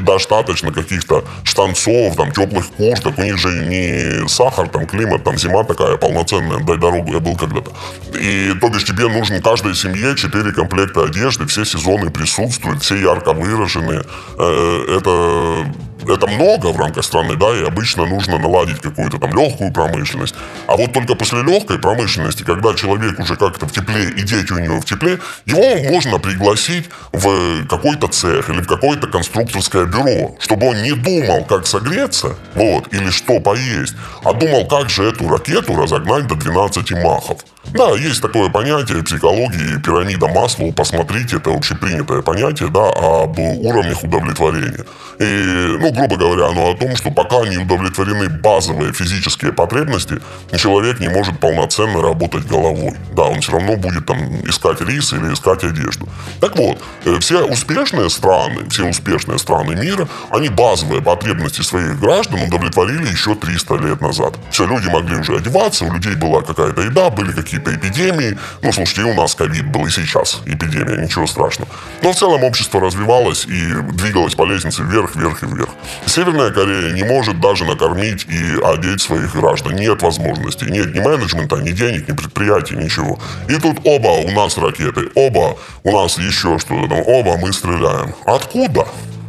достаточно 0.00 0.72
каких-то 0.72 1.24
штанцов, 1.44 2.16
там, 2.16 2.32
теплых 2.32 2.66
курток, 2.76 3.18
у 3.18 3.22
них 3.22 3.38
же 3.38 3.48
не 3.66 4.28
сахар, 4.28 4.68
там, 4.68 4.86
климат, 4.86 5.24
там, 5.24 5.38
зима 5.38 5.64
такая 5.64 5.96
полноценная, 5.96 6.60
дай 6.60 6.78
дорогу, 6.78 7.12
я 7.12 7.20
был 7.20 7.36
когда-то. 7.36 7.72
И, 8.18 8.52
то 8.60 8.68
бишь, 8.68 8.84
тебе 8.84 9.08
нужно 9.08 9.40
каждой 9.40 9.74
семье 9.74 10.16
4 10.16 10.52
комплекта 10.52 11.04
одежды, 11.04 11.46
все 11.46 11.64
сезоны 11.64 12.10
присутствуют, 12.10 12.82
все 12.82 12.96
ярко 12.96 13.32
выраженные. 13.32 14.02
Э, 14.38 14.98
это 14.98 15.66
это 16.08 16.26
много 16.26 16.68
в 16.68 16.78
рамках 16.78 17.04
страны, 17.04 17.36
да, 17.36 17.56
и 17.56 17.64
обычно 17.64 18.06
нужно 18.06 18.38
наладить 18.38 18.80
какую-то 18.80 19.18
там 19.18 19.36
легкую 19.36 19.72
промышленность. 19.72 20.34
А 20.66 20.76
вот 20.76 20.92
только 20.92 21.14
после 21.14 21.42
легкой 21.42 21.78
промышленности, 21.78 22.42
когда 22.42 22.74
человек 22.74 23.18
уже 23.18 23.36
как-то 23.36 23.66
в 23.66 23.72
тепле, 23.72 24.10
и 24.10 24.22
дети 24.22 24.52
у 24.52 24.58
него 24.58 24.80
в 24.80 24.84
тепле, 24.84 25.18
его 25.44 25.90
можно 25.90 26.18
пригласить 26.18 26.88
в 27.12 27.66
какой-то 27.66 28.08
цех 28.08 28.50
или 28.50 28.60
в 28.60 28.66
какое-то 28.66 29.06
конструкторское 29.06 29.86
бюро, 29.86 30.36
чтобы 30.40 30.68
он 30.68 30.82
не 30.82 30.92
думал, 30.92 31.44
как 31.44 31.66
согреться, 31.66 32.36
вот, 32.54 32.92
или 32.92 33.10
что 33.10 33.40
поесть, 33.40 33.94
а 34.24 34.32
думал, 34.32 34.66
как 34.66 34.90
же 34.90 35.04
эту 35.04 35.28
ракету 35.28 35.76
разогнать 35.76 36.26
до 36.26 36.34
12 36.34 36.92
махов. 37.02 37.40
Да, 37.72 37.90
есть 37.90 38.22
такое 38.22 38.48
понятие 38.50 39.02
психологии, 39.02 39.80
пирамида 39.80 40.28
Маслоу, 40.28 40.72
посмотрите, 40.72 41.36
это 41.36 41.50
общепринятое 41.54 42.22
понятие, 42.22 42.68
да, 42.68 42.88
об 42.88 43.38
уровнях 43.38 44.02
удовлетворения. 44.02 44.84
И, 45.18 45.76
ну, 45.80 45.92
грубо 45.92 46.16
говоря, 46.16 46.48
оно 46.48 46.70
о 46.70 46.76
том, 46.76 46.94
что 46.96 47.10
пока 47.10 47.46
не 47.48 47.56
удовлетворены 47.58 48.28
базовые 48.28 48.92
физические 48.92 49.52
потребности, 49.52 50.20
человек 50.56 51.00
не 51.00 51.08
может 51.08 51.40
полноценно 51.40 52.02
работать 52.02 52.46
головой. 52.46 52.94
Да, 53.14 53.24
он 53.24 53.40
все 53.40 53.52
равно 53.52 53.76
будет 53.76 54.06
там 54.06 54.18
искать 54.46 54.80
рис 54.82 55.12
или 55.12 55.32
искать 55.32 55.64
одежду. 55.64 56.08
Так 56.40 56.56
вот, 56.56 56.78
э, 57.04 57.18
все 57.20 57.44
успешные 57.44 58.10
страны, 58.10 58.68
все 58.68 58.88
успешные 58.88 59.38
страны 59.38 59.74
мира, 59.74 60.08
они 60.30 60.48
базовые 60.48 61.00
потребности 61.02 61.62
своих 61.62 61.98
граждан 61.98 62.42
удовлетворили 62.42 63.06
еще 63.10 63.34
300 63.34 63.74
лет 63.76 64.00
назад. 64.00 64.34
Все, 64.50 64.66
люди 64.66 64.88
могли 64.88 65.16
уже 65.16 65.36
одеваться, 65.36 65.84
у 65.86 65.92
людей 65.92 66.14
была 66.14 66.42
какая-то 66.42 66.82
еда, 66.82 67.10
были 67.10 67.32
какие-то 67.58 67.74
эпидемии. 67.74 68.38
Ну, 68.62 68.72
слушайте, 68.72 69.02
и 69.02 69.04
у 69.04 69.14
нас 69.14 69.34
ковид 69.34 69.66
был, 69.66 69.86
и 69.86 69.90
сейчас 69.90 70.40
эпидемия, 70.46 71.02
ничего 71.02 71.26
страшного. 71.26 71.70
Но 72.02 72.12
в 72.12 72.16
целом 72.16 72.44
общество 72.44 72.80
развивалось 72.80 73.46
и 73.46 73.74
двигалось 73.92 74.34
по 74.34 74.44
лестнице 74.44 74.82
вверх, 74.82 75.14
вверх 75.16 75.42
и 75.42 75.46
вверх. 75.46 75.70
Северная 76.06 76.50
Корея 76.50 76.92
не 76.92 77.04
может 77.04 77.40
даже 77.40 77.64
накормить 77.64 78.26
и 78.28 78.60
одеть 78.62 79.02
своих 79.02 79.34
граждан. 79.34 79.76
Нет 79.76 80.02
возможности. 80.02 80.64
Нет 80.64 80.94
ни 80.94 81.00
менеджмента, 81.00 81.56
ни 81.56 81.70
денег, 81.70 82.08
ни 82.08 82.12
предприятий, 82.12 82.76
ничего. 82.76 83.18
И 83.48 83.54
тут 83.54 83.78
оба 83.84 84.08
у 84.08 84.30
нас 84.30 84.56
ракеты, 84.58 85.08
оба 85.14 85.56
у 85.82 85.92
нас 85.92 86.18
еще 86.18 86.58
что-то 86.58 86.88
там, 86.88 87.02
оба 87.06 87.36
мы 87.36 87.52
стреляем. 87.52 88.14
Откуда? 88.24 88.86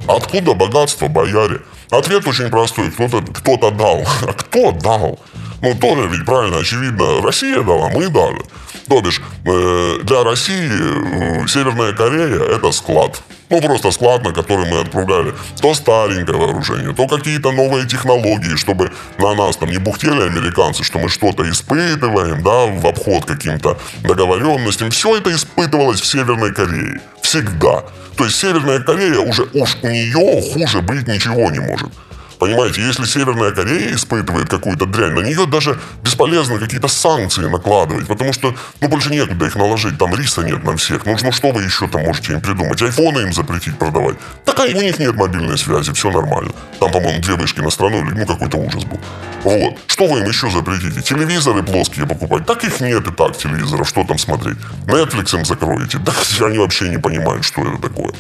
Откуда 0.07 0.53
богатство, 0.53 1.07
бояре? 1.07 1.61
Ответ 1.89 2.27
очень 2.27 2.49
простой. 2.49 2.91
Кто-то 2.91 3.21
кто 3.33 3.71
дал. 3.71 4.03
А 4.27 4.33
кто 4.33 4.71
дал? 4.71 5.19
Ну, 5.61 5.73
тоже 5.75 6.07
ведь 6.07 6.25
правильно, 6.25 6.57
очевидно, 6.57 7.21
Россия 7.21 7.61
дала, 7.61 7.89
мы 7.89 8.09
дали. 8.09 8.41
То 8.87 9.01
бишь, 9.01 9.21
э, 9.45 9.99
для 10.03 10.23
России 10.23 10.69
э, 10.71 11.47
Северная 11.47 11.93
Корея– 11.93 12.39
это 12.55 12.71
склад. 12.71 13.21
Ну, 13.49 13.61
просто 13.61 13.91
склад, 13.91 14.23
на 14.23 14.33
который 14.33 14.69
мы 14.69 14.81
отправляли 14.81 15.33
то 15.61 15.73
старенькое 15.73 16.37
вооружение, 16.37 16.93
то 16.93 17.07
какие-то 17.07 17.51
новые 17.51 17.87
технологии, 17.87 18.55
чтобы 18.55 18.91
на 19.17 19.35
нас 19.35 19.57
там 19.57 19.69
не 19.69 19.77
бухтели 19.77 20.21
американцы, 20.21 20.83
что 20.83 20.99
мы 20.99 21.09
что-то 21.09 21.49
испытываем, 21.49 22.43
да, 22.43 22.65
в 22.65 22.85
обход 22.85 23.25
каким-то 23.25 23.77
договоренностям. 24.03 24.89
Все 24.91 25.17
это 25.17 25.33
испытывалось 25.33 26.01
в 26.01 26.05
Северной 26.05 26.53
Корее. 26.53 27.01
Всегда. 27.21 27.83
То 28.17 28.25
есть 28.25 28.37
Северная 28.37 28.79
Корея 28.79 29.19
уже 29.19 29.43
уж 29.53 29.77
у 29.81 29.87
нее 29.87 30.41
хуже 30.53 30.81
быть 30.81 31.07
ничего 31.07 31.49
не 31.49 31.59
может. 31.59 31.89
Понимаете, 32.39 32.81
если 32.81 33.05
Северная 33.05 33.51
Корея 33.51 33.95
испытывает 33.95 34.49
какую-то 34.49 34.85
дрянь, 34.85 35.13
на 35.13 35.21
нее 35.21 35.45
даже 35.47 35.79
бесполезно 36.03 36.59
какие-то 36.59 36.87
санкции 36.87 37.47
накладывать, 37.47 38.07
потому 38.07 38.33
что, 38.33 38.55
ну, 38.79 38.87
больше 38.89 39.09
некуда 39.09 39.45
их 39.45 39.55
наложить, 39.55 39.97
там 39.97 40.13
риса 40.15 40.43
нет 40.43 40.63
на 40.63 40.77
всех. 40.77 41.05
Ну, 41.05 41.15
ну 41.21 41.31
что 41.31 41.51
вы 41.51 41.63
еще 41.63 41.87
там 41.87 42.03
можете 42.03 42.33
им 42.33 42.41
придумать? 42.41 42.81
Айфоны 42.81 43.21
им 43.21 43.33
запретить 43.33 43.77
продавать? 43.77 44.17
Такая, 44.45 44.75
у 44.75 44.81
них 44.81 44.99
нет 44.99 45.15
мобильной 45.15 45.57
связи, 45.57 45.91
все 45.93 46.11
нормально. 46.11 46.51
Там, 46.79 46.91
по-моему, 46.91 47.21
две 47.21 47.35
вышки 47.35 47.59
на 47.61 47.71
страну, 47.71 48.05
или, 48.05 48.13
ну, 48.13 48.25
какой-то 48.25 48.57
ужас 48.57 48.83
был. 48.83 48.99
Вот. 49.43 49.77
Что 49.87 50.07
вы 50.07 50.19
им 50.19 50.27
еще 50.27 50.49
запретите? 50.49 51.01
Телевизоры 51.01 51.63
плоские 51.63 52.05
покупать? 52.05 52.45
Так 52.45 52.63
их 52.63 52.79
нет 52.79 53.07
и 53.07 53.11
так, 53.11 53.37
телевизоров, 53.37 53.87
что 53.89 54.03
там 54.03 54.17
смотреть? 54.17 54.57
Netflix 54.85 55.35
им 55.35 55.45
закроете? 55.45 55.99
Да 56.39 56.45
они 56.45 56.59
вообще 56.59 56.89
не 56.89 56.97
понимают, 56.97 57.43
что 57.43 57.61
это 57.61 57.81
такое. 57.81 58.13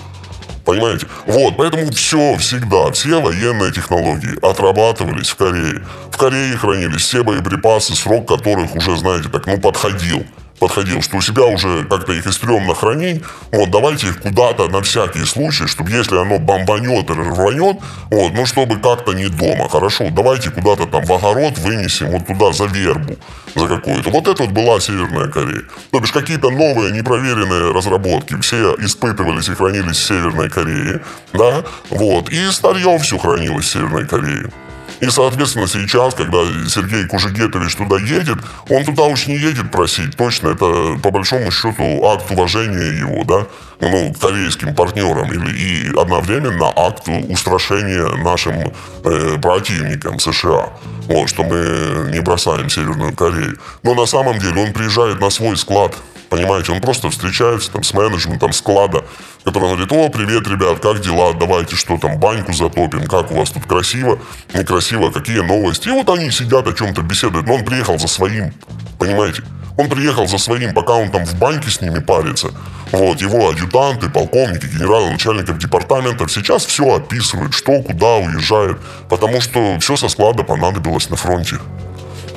Понимаете? 0.67 1.07
Вот, 1.25 1.55
поэтому 1.55 1.89
все, 1.91 2.35
всегда, 2.35 2.91
все 2.91 3.21
военные 3.21 3.71
технологии 3.71 4.37
отрабатывались 4.45 5.29
в 5.29 5.35
Корее. 5.37 5.81
В 6.11 6.17
Корее 6.17 6.57
хранились 6.57 7.03
все 7.03 7.23
боеприпасы, 7.23 7.95
срок 7.95 8.27
которых 8.27 8.75
уже, 8.75 8.97
знаете, 8.97 9.29
так, 9.29 9.47
ну, 9.47 9.57
подходил 9.61 10.25
подходил, 10.59 11.01
что 11.01 11.17
у 11.17 11.21
себя 11.21 11.45
уже 11.45 11.85
как-то 11.85 12.13
их 12.13 12.25
и 12.25 12.31
стрёмно 12.31 12.73
хранить, 12.75 13.23
вот, 13.51 13.69
давайте 13.71 14.07
их 14.07 14.21
куда-то 14.21 14.67
на 14.69 14.81
всякий 14.81 15.25
случай, 15.25 15.67
чтобы 15.67 15.91
если 15.91 16.17
оно 16.17 16.39
бомбанет 16.39 17.09
или 17.09 17.19
рванет, 17.19 17.77
вот, 18.09 18.33
ну, 18.33 18.45
чтобы 18.45 18.79
как-то 18.79 19.13
не 19.13 19.27
дома, 19.27 19.69
хорошо, 19.69 20.07
давайте 20.11 20.49
куда-то 20.49 20.85
там 20.85 21.05
в 21.05 21.11
огород 21.11 21.57
вынесем, 21.57 22.11
вот 22.11 22.27
туда 22.27 22.51
за 22.51 22.65
вербу, 22.65 23.17
за 23.55 23.67
какую-то. 23.67 24.09
Вот 24.09 24.27
это 24.27 24.43
вот 24.43 24.51
была 24.51 24.79
Северная 24.79 25.27
Корея. 25.27 25.63
То 25.91 25.99
бишь 25.99 26.11
какие-то 26.11 26.49
новые 26.49 26.91
непроверенные 26.91 27.71
разработки 27.71 28.39
все 28.41 28.75
испытывались 28.79 29.49
и 29.49 29.55
хранились 29.55 29.97
в 29.97 30.05
Северной 30.05 30.49
Корее, 30.49 31.01
да, 31.33 31.63
вот, 31.89 32.29
и 32.29 32.51
старье 32.51 32.97
все 32.99 33.17
хранилось 33.17 33.65
в 33.65 33.69
Северной 33.69 34.05
Корее. 34.05 34.51
И, 34.99 35.09
соответственно, 35.09 35.67
сейчас, 35.67 36.15
когда 36.15 36.39
Сергей 36.67 37.05
Кужегетович 37.05 37.75
туда 37.75 37.97
едет, 37.97 38.37
он 38.69 38.83
туда 38.83 39.03
уж 39.03 39.27
не 39.27 39.37
едет 39.37 39.71
просить. 39.71 40.15
Точно, 40.17 40.49
это, 40.49 40.97
по 41.01 41.11
большому 41.11 41.51
счету, 41.51 42.05
акт 42.05 42.31
уважения 42.31 42.99
его, 42.99 43.23
да, 43.23 43.45
ну, 43.79 44.13
корейским 44.19 44.73
партнерам. 44.73 45.31
Или, 45.31 45.55
и 45.55 45.89
одновременно 45.89 46.71
акт 46.75 47.07
устрашения 47.29 48.23
нашим 48.23 48.73
э, 49.03 49.37
противникам 49.39 50.19
США. 50.19 50.69
Вот, 51.07 51.29
что 51.29 51.43
мы 51.43 52.09
не 52.11 52.19
бросаем 52.19 52.69
Северную 52.69 53.15
Корею. 53.15 53.57
Но 53.83 53.93
на 53.93 54.05
самом 54.05 54.39
деле 54.39 54.63
он 54.63 54.73
приезжает 54.73 55.19
на 55.21 55.29
свой 55.29 55.57
склад 55.57 55.95
Понимаете, 56.29 56.73
он 56.73 56.81
просто 56.81 57.09
встречается 57.09 57.71
там 57.71 57.83
с 57.83 57.93
менеджментом 57.93 58.51
склада, 58.51 59.05
который 59.43 59.69
говорит, 59.69 59.91
о, 59.91 60.09
привет, 60.09 60.47
ребят, 60.47 60.79
как 60.79 60.99
дела, 60.99 61.33
давайте 61.33 61.75
что 61.75 61.97
там, 61.97 62.19
баньку 62.19 62.53
затопим, 62.53 63.05
как 63.07 63.31
у 63.31 63.35
вас 63.35 63.51
тут 63.51 63.65
красиво, 63.65 64.19
некрасиво, 64.53 65.11
какие 65.11 65.39
новости. 65.39 65.87
И 65.87 65.91
вот 65.91 66.09
они 66.09 66.31
сидят 66.31 66.67
о 66.67 66.73
чем-то 66.73 67.01
беседуют, 67.01 67.47
но 67.47 67.55
он 67.55 67.65
приехал 67.65 67.97
за 67.97 68.07
своим, 68.07 68.53
понимаете. 68.99 69.43
Он 69.77 69.89
приехал 69.89 70.27
за 70.27 70.39
своим, 70.39 70.73
пока 70.73 70.93
он 70.93 71.11
там 71.11 71.23
в 71.23 71.35
баньке 71.35 71.69
с 71.69 71.81
ними 71.81 71.99
парится. 71.99 72.49
Вот, 72.91 73.21
его 73.21 73.49
адъютанты, 73.49 74.09
полковники, 74.09 74.65
генералы, 74.65 75.11
начальников 75.11 75.59
департаментов 75.59 76.31
сейчас 76.31 76.65
все 76.65 76.95
описывают, 76.95 77.53
что, 77.53 77.83
куда 77.83 78.15
уезжает, 78.15 78.77
потому 79.07 79.39
что 79.39 79.77
все 79.79 79.95
со 79.95 80.09
склада 80.09 80.43
понадобилось 80.43 81.09
на 81.09 81.15
фронте. 81.15 81.57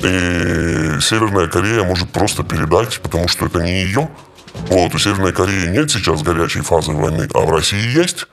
И 0.03 0.99
Северная 1.01 1.47
Корея 1.47 1.83
может 1.83 2.11
просто 2.11 2.43
передать, 2.43 2.99
потому 3.01 3.27
что 3.27 3.45
это 3.45 3.61
не 3.61 3.83
ее. 3.83 4.09
Вот, 4.69 4.93
у 4.93 4.97
Северной 4.97 5.31
Кореи 5.31 5.67
нет 5.67 5.91
сейчас 5.91 6.23
горячей 6.23 6.61
фазы 6.61 6.91
войны, 6.91 7.27
а 7.33 7.39
в 7.39 7.51
России 7.51 7.97
есть. 7.97 8.27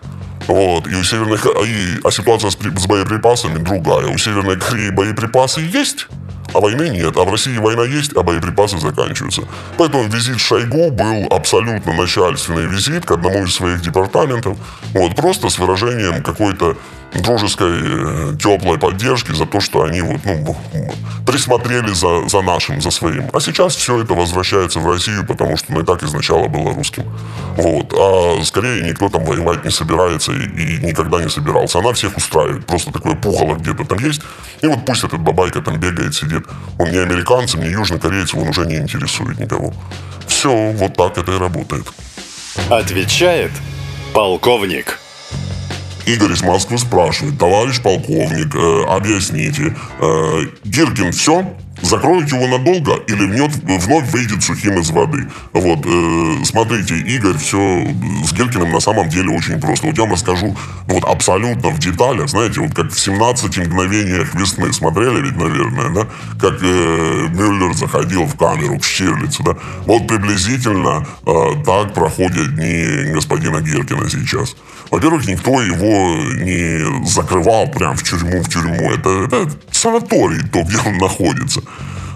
Вот, 0.47 0.87
и 0.87 0.95
у 0.95 1.05
Северной 1.05 1.39
и, 1.67 2.01
а 2.05 2.11
ситуация 2.11 2.51
с, 2.51 2.55
с 2.55 2.87
боеприпасами 2.87 3.59
другая. 3.59 4.07
У 4.07 4.17
Северной 4.19 4.59
Кореи 4.59 4.91
боеприпасы 4.91 5.61
есть, 5.61 6.09
а 6.55 6.61
войны 6.61 6.89
нет. 6.89 7.17
А 7.17 7.25
в 7.25 7.31
России 7.31 7.59
война 7.59 7.85
есть, 7.85 8.17
а 8.17 8.23
боеприпасы 8.23 8.79
заканчиваются. 8.79 9.43
Поэтому 9.77 10.05
визит 10.05 10.41
Шойгу 10.41 10.91
был 10.91 11.27
абсолютно 11.31 11.93
начальственный 11.93 12.67
визит 12.67 13.05
к 13.05 13.11
одному 13.11 13.45
из 13.45 13.55
своих 13.55 13.83
департаментов. 13.83 14.57
Вот, 14.95 15.15
просто 15.15 15.51
с 15.51 15.59
выражением 15.59 16.23
какой-то 16.23 16.77
дружеской, 17.15 17.81
э, 17.83 18.37
теплой 18.41 18.79
поддержки 18.79 19.33
за 19.33 19.47
то, 19.47 19.61
что 19.61 19.83
они 19.83 20.03
вот, 20.03 20.21
ну, 20.25 20.57
присмотрели 21.27 21.93
за, 21.93 22.29
за 22.29 22.43
нашим, 22.43 22.81
за 22.81 22.91
своим. 22.91 23.31
А 23.33 23.41
сейчас 23.41 23.77
все 23.77 24.03
это 24.03 24.15
возвращается 24.15 24.81
в 24.81 24.91
Россию, 24.91 25.27
потому 25.27 25.57
что 25.57 25.73
ну, 25.73 25.81
и 25.81 25.85
так 25.85 26.03
изначально 26.03 26.49
было 26.49 26.75
русским. 26.75 27.05
Вот. 27.57 27.93
А 27.93 28.43
скорее 28.45 28.83
никто 28.83 29.09
там 29.09 29.25
воевать 29.25 29.65
не 29.65 29.71
собирается 29.71 30.33
и, 30.33 30.45
и 30.45 30.87
никогда 30.87 31.23
не 31.23 31.29
собирался. 31.29 31.79
Она 31.79 31.93
всех 31.93 32.17
устраивает. 32.17 32.67
Просто 32.67 32.93
такое 32.93 33.15
пухало 33.15 33.57
где-то 33.57 33.85
там 33.85 33.99
есть. 33.99 34.23
И 34.63 34.67
вот 34.67 34.85
пусть 34.85 35.05
этот 35.05 35.21
бабайка 35.21 35.61
там 35.61 35.79
бегает, 35.79 36.15
сидит. 36.15 36.45
Он 36.79 36.91
не 36.91 36.99
американцем, 36.99 37.61
не 37.63 37.71
южнокорейцем, 37.71 38.41
он 38.41 38.49
уже 38.49 38.67
не 38.67 38.77
интересует 38.77 39.39
никого. 39.39 39.73
Все, 40.27 40.73
вот 40.73 40.95
так 40.95 41.19
это 41.19 41.33
и 41.33 41.39
работает. 41.39 41.87
Отвечает 42.71 43.53
полковник. 44.13 44.99
Игорь 46.09 46.33
из 46.33 46.43
Москвы 46.43 46.79
спрашивает, 46.79 47.39
товарищ 47.39 47.83
полковник, 47.83 48.55
э, 48.55 48.85
объясните, 48.89 49.77
э, 50.01 50.41
Гиркин 50.65 51.13
все? 51.13 51.55
Закроют 51.81 52.33
его 52.33 52.49
надолго 52.49 52.95
или 53.07 53.25
вновь, 53.25 54.11
выйдет 54.11 54.43
сухим 54.43 54.81
из 54.81 54.91
воды? 54.91 55.29
Вот, 55.53 55.85
э, 55.85 56.45
смотрите, 56.45 56.97
Игорь, 56.97 57.37
все 57.37 57.95
с 58.25 58.33
Гиркиным 58.33 58.73
на 58.73 58.81
самом 58.81 59.09
деле 59.09 59.31
очень 59.31 59.61
просто. 59.61 59.87
Вот 59.87 59.97
я 59.97 60.05
вам 60.05 60.15
расскажу 60.15 60.57
вот 60.87 61.05
абсолютно 61.05 61.69
в 61.69 61.79
деталях, 61.79 62.29
знаете, 62.29 62.61
вот 62.61 62.75
как 62.75 62.91
в 62.91 62.99
17 62.99 63.59
мгновениях 63.59 64.35
весны 64.35 64.73
смотрели 64.73 65.21
ведь, 65.21 65.37
наверное, 65.37 65.91
да, 65.91 66.09
как 66.41 66.59
э, 66.63 67.29
Мюллер 67.29 67.75
заходил 67.75 68.25
в 68.25 68.37
камеру 68.37 68.79
к 68.79 68.85
Штирлицу, 68.85 69.45
да, 69.45 69.57
вот 69.87 70.09
приблизительно 70.09 71.07
э, 71.27 71.65
так 71.65 71.95
проходят 71.95 72.57
дни 72.57 73.13
господина 73.13 73.61
Гиркина 73.61 74.11
сейчас. 74.11 74.57
Во-первых, 74.91 75.27
никто 75.27 75.61
его 75.63 76.17
не 76.43 77.07
закрывал 77.07 77.69
прям 77.69 77.97
в 77.97 78.03
тюрьму, 78.03 78.43
в 78.43 78.49
тюрьму. 78.49 78.91
Это, 78.91 79.25
это 79.25 79.51
санаторий, 79.71 80.43
то, 80.49 80.63
где 80.63 80.79
он 80.79 80.99
находится. 80.99 81.63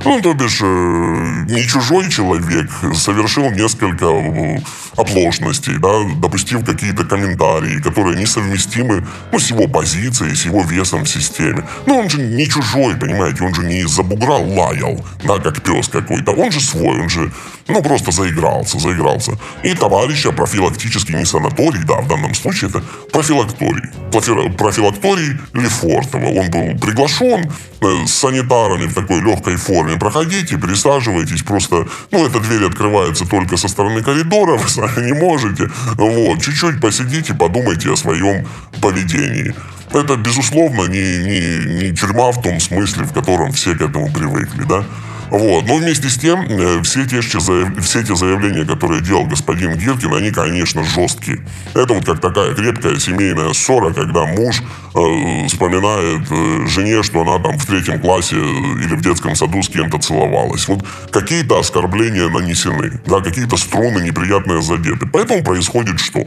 Ну, 0.04 0.20
то 0.20 0.34
бишь, 0.34 0.60
э, 0.62 1.44
не 1.48 1.66
чужой 1.66 2.10
человек 2.10 2.70
совершил 2.94 3.50
несколько 3.50 4.06
э, 4.06 4.58
оплошностей, 4.96 5.78
да, 5.78 6.02
допустив 6.16 6.64
какие-то 6.64 7.04
комментарии, 7.04 7.80
которые 7.80 8.16
несовместимы 8.16 9.06
ну, 9.30 9.38
с 9.38 9.50
его 9.50 9.68
позицией, 9.68 10.34
с 10.34 10.44
его 10.44 10.62
весом 10.62 11.04
в 11.04 11.08
системе. 11.08 11.64
Ну, 11.86 11.98
он 11.98 12.10
же 12.10 12.18
не 12.18 12.46
чужой, 12.46 12.96
понимаете, 12.96 13.44
он 13.44 13.54
же 13.54 13.62
не 13.64 13.80
из-за 13.80 14.02
бугра 14.02 14.38
лаял, 14.38 15.04
да, 15.24 15.38
как 15.38 15.62
пес 15.62 15.88
какой-то. 15.88 16.32
Он 16.32 16.50
же 16.50 16.60
свой, 16.60 17.00
он 17.00 17.08
же, 17.08 17.32
ну, 17.68 17.82
просто 17.82 18.10
заигрался, 18.10 18.78
заигрался. 18.78 19.38
И 19.62 19.74
товарища 19.74 20.32
профилактический, 20.32 21.14
не 21.14 21.24
санаторий, 21.24 21.84
да, 21.84 22.00
в 22.00 22.08
данном 22.08 22.34
случае 22.34 22.70
это 22.70 22.82
профилакторий. 23.12 23.88
Профилакторий 24.10 25.38
Лефортова. 25.54 26.26
Он 26.26 26.50
был 26.50 26.78
приглашен 26.80 27.50
э, 27.80 28.06
с 28.06 28.12
санитарами 28.12 28.86
в 28.86 28.94
такой 28.94 29.20
легкой 29.20 29.56
форме 29.56 29.91
вами. 29.92 30.00
Проходите, 30.00 30.58
присаживайтесь, 30.58 31.42
просто, 31.42 31.86
ну, 32.10 32.26
эта 32.26 32.40
дверь 32.40 32.64
открывается 32.64 33.26
только 33.26 33.56
со 33.56 33.68
стороны 33.68 34.02
коридора, 34.02 34.56
вы 34.58 34.68
сами 34.68 35.06
не 35.06 35.12
можете. 35.12 35.70
Вот, 35.94 36.42
чуть-чуть 36.42 36.80
посидите, 36.80 37.34
подумайте 37.34 37.90
о 37.90 37.96
своем 37.96 38.46
поведении. 38.80 39.54
Это, 39.92 40.16
безусловно, 40.16 40.86
не, 40.86 41.18
не, 41.18 41.82
не 41.82 41.92
тюрьма 41.92 42.32
в 42.32 42.40
том 42.40 42.60
смысле, 42.60 43.04
в 43.04 43.12
котором 43.12 43.52
все 43.52 43.74
к 43.74 43.82
этому 43.82 44.10
привыкли, 44.10 44.64
да. 44.64 44.84
Вот. 45.32 45.66
Но 45.66 45.76
вместе 45.76 46.10
с 46.10 46.18
тем, 46.18 46.44
э, 46.46 46.82
все 46.82 47.06
те, 47.06 47.22
все 47.22 48.02
те 48.02 48.14
заявления, 48.14 48.66
которые 48.66 49.00
делал 49.00 49.24
господин 49.24 49.78
Гиркин, 49.78 50.12
они, 50.12 50.30
конечно, 50.30 50.84
жесткие. 50.84 51.38
Это 51.72 51.94
вот 51.94 52.04
как 52.04 52.20
такая 52.20 52.54
крепкая 52.54 52.98
семейная 52.98 53.54
ссора, 53.54 53.94
когда 53.94 54.26
муж 54.26 54.60
э, 54.94 55.46
вспоминает 55.46 56.30
э, 56.30 56.66
жене, 56.66 57.02
что 57.02 57.22
она 57.22 57.42
там 57.42 57.56
в 57.56 57.64
третьем 57.64 57.98
классе 57.98 58.36
или 58.36 58.94
в 58.94 59.00
детском 59.00 59.34
саду 59.34 59.62
с 59.62 59.70
кем-то 59.70 59.98
целовалась. 59.98 60.68
Вот 60.68 60.84
какие-то 61.10 61.58
оскорбления 61.58 62.28
нанесены, 62.28 63.00
да, 63.06 63.22
какие-то 63.22 63.56
струны 63.56 64.02
неприятные 64.02 64.60
задеты. 64.60 65.06
Поэтому 65.10 65.42
происходит 65.42 65.98
что? 65.98 66.26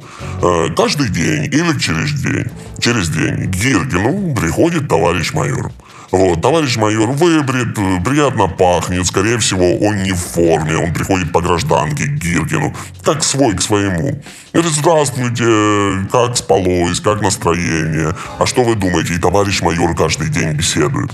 Каждый 0.75 1.09
день 1.09 1.43
или 1.45 1.77
через 1.77 2.11
день, 2.11 2.45
через 2.79 3.09
день 3.09 3.51
Гиркину 3.51 4.33
приходит 4.33 4.87
товарищ 4.87 5.31
майор. 5.33 5.71
Вот, 6.11 6.41
товарищ 6.41 6.77
майор 6.77 7.09
выбрит, 7.11 7.75
приятно 8.03 8.47
пахнет, 8.47 9.05
скорее 9.07 9.37
всего, 9.39 9.77
он 9.79 10.03
не 10.03 10.11
в 10.11 10.19
форме, 10.19 10.77
он 10.77 10.93
приходит 10.93 11.31
по 11.31 11.41
гражданке 11.41 12.05
к 12.05 12.13
Гиркину, 12.13 12.73
как 13.03 13.23
свой 13.23 13.55
к 13.55 13.61
своему. 13.61 14.21
Говорит, 14.53 14.71
здравствуйте, 14.71 16.07
как 16.11 16.37
спалось, 16.37 16.99
как 16.99 17.21
настроение, 17.21 18.15
а 18.39 18.45
что 18.45 18.63
вы 18.63 18.75
думаете, 18.75 19.15
и 19.15 19.17
товарищ 19.17 19.61
майор 19.61 19.95
каждый 19.95 20.29
день 20.29 20.51
беседует. 20.53 21.11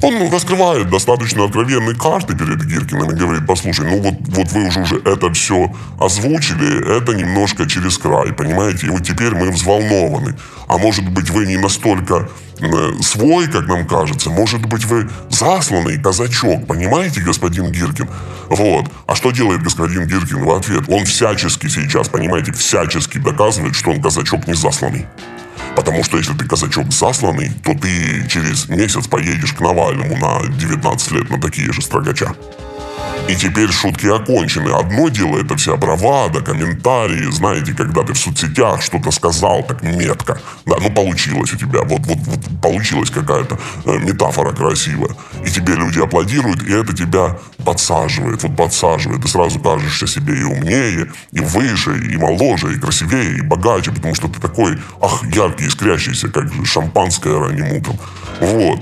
Он 0.00 0.30
раскрывает 0.32 0.90
достаточно 0.90 1.44
откровенные 1.44 1.94
карты 1.96 2.36
перед 2.36 2.64
Гиркиным 2.64 3.10
и 3.10 3.14
говорит, 3.14 3.46
послушай, 3.46 3.86
ну 3.86 4.00
вот, 4.00 4.14
вот 4.28 4.52
вы 4.52 4.66
уже, 4.66 4.80
уже 4.80 4.96
это 5.04 5.32
все 5.32 5.72
озвучили, 6.00 6.96
это 6.98 7.14
немножко 7.14 7.68
через 7.68 7.98
край, 7.98 8.32
понимаете, 8.32 8.86
и 8.86 8.90
вот 8.90 9.02
теперь 9.02 9.34
мы 9.34 9.50
взволнованы. 9.50 10.36
А 10.68 10.78
может 10.78 11.08
быть, 11.08 11.30
вы 11.30 11.46
не 11.46 11.56
настолько 11.56 12.28
э, 12.60 13.02
свой, 13.02 13.48
как 13.48 13.66
нам 13.66 13.86
кажется. 13.86 14.30
Может 14.30 14.66
быть, 14.66 14.84
вы 14.86 15.08
засланный 15.30 15.98
казачок, 16.00 16.66
понимаете, 16.66 17.20
господин 17.20 17.70
Гиркин? 17.70 18.08
Вот. 18.48 18.86
А 19.06 19.14
что 19.14 19.30
делает 19.30 19.62
господин 19.62 20.06
Гиркин 20.06 20.44
в 20.44 20.50
ответ? 20.50 20.84
Он 20.88 21.04
всячески 21.04 21.68
сейчас, 21.68 22.08
понимаете, 22.08 22.52
всячески 22.52 23.18
доказывает, 23.18 23.74
что 23.74 23.90
он 23.90 24.02
казачок 24.02 24.46
не 24.46 24.54
засланный. 24.54 25.06
Потому 25.74 26.04
что 26.04 26.18
если 26.18 26.34
ты 26.34 26.46
казачок 26.46 26.92
засланный, 26.92 27.50
то 27.64 27.74
ты 27.74 28.26
через 28.28 28.68
месяц 28.68 29.06
поедешь 29.06 29.52
к 29.52 29.60
Навальному 29.60 30.16
на 30.16 30.46
19 30.48 31.12
лет 31.12 31.30
на 31.30 31.40
такие 31.40 31.72
же 31.72 31.82
строгача. 31.82 32.34
И 33.28 33.36
теперь 33.36 33.70
шутки 33.70 34.06
окончены. 34.06 34.70
Одно 34.70 35.08
дело 35.08 35.38
это 35.38 35.56
вся 35.56 35.76
бравада, 35.76 36.40
комментарии, 36.40 37.30
знаете, 37.30 37.72
когда 37.72 38.02
ты 38.02 38.12
в 38.12 38.18
соцсетях 38.18 38.82
что-то 38.82 39.10
сказал 39.10 39.62
так 39.62 39.82
метко. 39.82 40.40
Да, 40.66 40.76
ну 40.80 40.90
получилось 40.90 41.52
у 41.54 41.56
тебя, 41.56 41.82
вот, 41.82 42.00
вот, 42.00 42.18
вот 42.18 42.60
получилась 42.60 43.10
какая-то 43.10 43.58
э, 43.86 43.98
метафора 43.98 44.52
красивая. 44.52 45.14
И 45.46 45.50
тебе 45.50 45.74
люди 45.74 46.00
аплодируют, 46.00 46.62
и 46.62 46.72
это 46.72 46.92
тебя 46.94 47.38
подсаживает, 47.64 48.42
вот 48.42 48.56
подсаживает. 48.56 49.22
Ты 49.22 49.28
сразу 49.28 49.60
кажешься 49.60 50.06
себе 50.06 50.40
и 50.40 50.42
умнее, 50.42 51.08
и 51.32 51.40
выше, 51.40 51.96
и 51.98 52.16
моложе, 52.16 52.74
и 52.74 52.78
красивее, 52.78 53.38
и 53.38 53.40
богаче, 53.40 53.92
потому 53.92 54.14
что 54.14 54.28
ты 54.28 54.40
такой, 54.40 54.78
ах, 55.00 55.22
яркий, 55.32 55.68
искрящийся, 55.68 56.28
как 56.28 56.46
шампанское 56.64 57.38
ранним 57.38 57.72
утром. 57.78 57.98
Вот. 58.40 58.80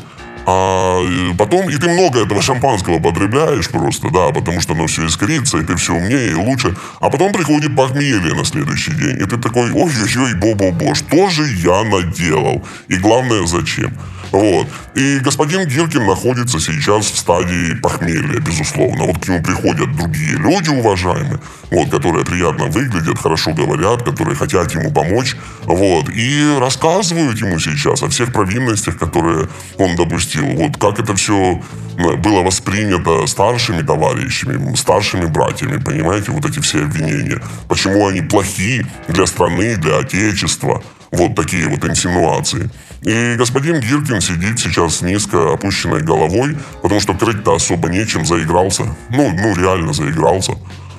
А 0.52 1.04
потом, 1.38 1.70
и 1.70 1.76
ты 1.76 1.88
много 1.88 2.22
этого 2.22 2.42
шампанского 2.42 2.98
потребляешь 2.98 3.68
просто, 3.68 4.10
да, 4.10 4.30
потому 4.30 4.60
что 4.60 4.72
оно 4.72 4.86
все 4.88 5.06
искрится, 5.06 5.58
и 5.58 5.64
ты 5.64 5.76
все 5.76 5.94
умнее 5.94 6.32
и 6.32 6.34
лучше. 6.34 6.74
А 6.98 7.08
потом 7.08 7.32
приходит 7.32 7.76
похмелье 7.76 8.34
на 8.34 8.44
следующий 8.44 8.92
день, 8.92 9.16
и 9.20 9.24
ты 9.26 9.36
такой, 9.36 9.70
ой-ой-ой, 9.70 10.34
бо-бо-бо, 10.34 10.94
что 10.96 11.30
же 11.30 11.46
я 11.46 11.84
наделал? 11.84 12.66
И 12.88 12.96
главное, 12.96 13.46
зачем? 13.46 13.92
Вот. 14.32 14.68
И 14.94 15.18
господин 15.18 15.66
Гиркин 15.66 16.06
находится 16.06 16.60
сейчас 16.60 17.06
в 17.06 17.18
стадии 17.18 17.74
похмелья, 17.74 18.40
безусловно. 18.40 19.04
Вот 19.04 19.24
к 19.24 19.28
нему 19.28 19.42
приходят 19.42 19.96
другие 19.96 20.36
люди 20.36 20.70
уважаемые, 20.70 21.40
вот, 21.70 21.90
которые 21.90 22.24
приятно 22.24 22.66
выглядят, 22.66 23.18
хорошо 23.18 23.52
говорят, 23.52 24.02
которые 24.02 24.36
хотят 24.36 24.72
ему 24.74 24.92
помочь, 24.92 25.36
вот, 25.62 26.08
и 26.10 26.56
рассказывают 26.58 27.40
ему 27.40 27.58
сейчас 27.58 28.02
о 28.02 28.08
всех 28.08 28.32
провинностях, 28.32 28.98
которые 28.98 29.48
он 29.78 29.96
допустил. 29.96 30.46
Вот 30.56 30.76
как 30.76 31.00
это 31.00 31.14
все 31.14 31.62
было 31.96 32.42
воспринято 32.42 33.26
старшими 33.26 33.82
товарищами, 33.82 34.74
старшими 34.76 35.26
братьями, 35.26 35.78
понимаете, 35.78 36.30
вот 36.30 36.44
эти 36.44 36.60
все 36.60 36.84
обвинения. 36.84 37.42
Почему 37.68 38.06
они 38.06 38.22
плохие 38.22 38.86
для 39.08 39.26
страны, 39.26 39.76
для 39.76 39.98
отечества. 39.98 40.82
Вот 41.10 41.34
такие 41.34 41.68
вот 41.68 41.84
инсинуации. 41.84 42.70
И 43.02 43.34
господин 43.36 43.80
Гиркин 43.80 44.20
сидит 44.20 44.58
сейчас 44.58 44.96
с 44.96 45.02
низко 45.02 45.54
опущенной 45.54 46.02
головой, 46.02 46.56
потому 46.82 47.00
что 47.00 47.14
крыть-то 47.14 47.54
особо 47.54 47.88
нечем, 47.88 48.26
заигрался. 48.26 48.94
Ну, 49.08 49.30
ну, 49.30 49.56
реально 49.56 49.92
заигрался. 49.92 50.52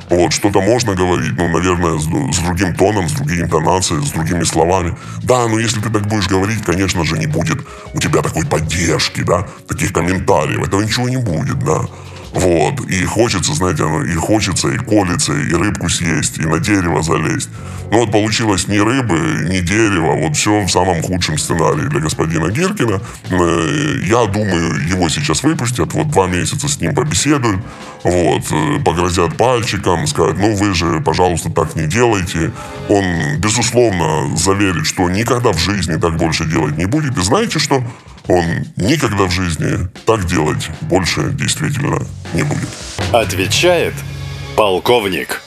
Вот, 0.09 0.33
что-то 0.33 0.61
можно 0.61 0.93
говорить, 0.93 1.37
ну, 1.37 1.47
наверное, 1.47 1.97
с, 1.97 2.03
с 2.03 2.39
другим 2.39 2.75
тоном, 2.75 3.07
с 3.07 3.13
другой 3.13 3.41
интонацией, 3.41 4.05
с 4.05 4.09
другими 4.09 4.43
словами. 4.43 4.97
Да, 5.23 5.47
но 5.47 5.57
если 5.57 5.79
ты 5.79 5.89
так 5.89 6.05
будешь 6.07 6.27
говорить, 6.27 6.63
конечно 6.65 7.05
же, 7.05 7.17
не 7.17 7.27
будет 7.27 7.59
у 7.93 7.99
тебя 7.99 8.21
такой 8.21 8.45
поддержки, 8.45 9.21
да, 9.21 9.47
таких 9.69 9.93
комментариев. 9.93 10.67
Этого 10.67 10.81
ничего 10.81 11.07
не 11.07 11.17
будет, 11.17 11.59
да. 11.59 11.85
Вот. 12.33 12.89
И 12.89 13.03
хочется, 13.03 13.53
знаете, 13.53 13.83
и 14.07 14.15
хочется, 14.15 14.69
и 14.69 14.77
колется, 14.77 15.33
и 15.33 15.53
рыбку 15.53 15.89
съесть, 15.89 16.37
и 16.37 16.45
на 16.45 16.59
дерево 16.59 17.01
залезть. 17.01 17.49
Ну 17.91 17.99
вот 17.99 18.11
получилось 18.11 18.69
ни 18.69 18.77
рыбы, 18.77 19.49
ни 19.49 19.59
дерева, 19.59 20.13
вот 20.13 20.37
все 20.37 20.61
в 20.61 20.69
самом 20.69 21.01
худшем 21.01 21.37
сценарии 21.37 21.89
для 21.89 21.99
господина 21.99 22.49
Гиркина. 22.49 23.01
Э, 23.29 23.99
я 24.05 24.25
думаю, 24.27 24.87
его 24.87 25.09
сейчас 25.09 25.43
выпустят, 25.43 25.93
вот 25.93 26.07
два 26.09 26.27
месяца 26.27 26.69
с 26.69 26.79
ним 26.79 26.95
побеседуют, 26.95 27.59
вот, 28.03 28.43
э, 28.49 28.79
погрозят 28.85 29.35
пальчиком, 29.35 30.07
скажут, 30.07 30.37
ну 30.37 30.55
вы 30.55 30.73
же, 30.73 31.01
пожалуйста, 31.01 31.51
так 31.51 31.75
не 31.75 31.85
делайте. 31.85 32.53
Он, 32.87 33.03
безусловно, 33.39 34.37
заверит, 34.37 34.85
что 34.85 35.09
никогда 35.09 35.51
в 35.51 35.59
жизни 35.59 35.97
так 35.97 36.15
больше 36.15 36.45
делать 36.45 36.77
не 36.77 36.85
будет. 36.85 37.17
И 37.17 37.21
знаете 37.21 37.59
что? 37.59 37.83
Он 38.31 38.45
никогда 38.77 39.25
в 39.25 39.31
жизни 39.31 39.89
так 40.05 40.25
делать 40.25 40.69
больше 40.83 41.31
действительно 41.33 41.99
не 42.33 42.43
будет. 42.43 42.69
Отвечает 43.11 43.93
полковник. 44.55 45.41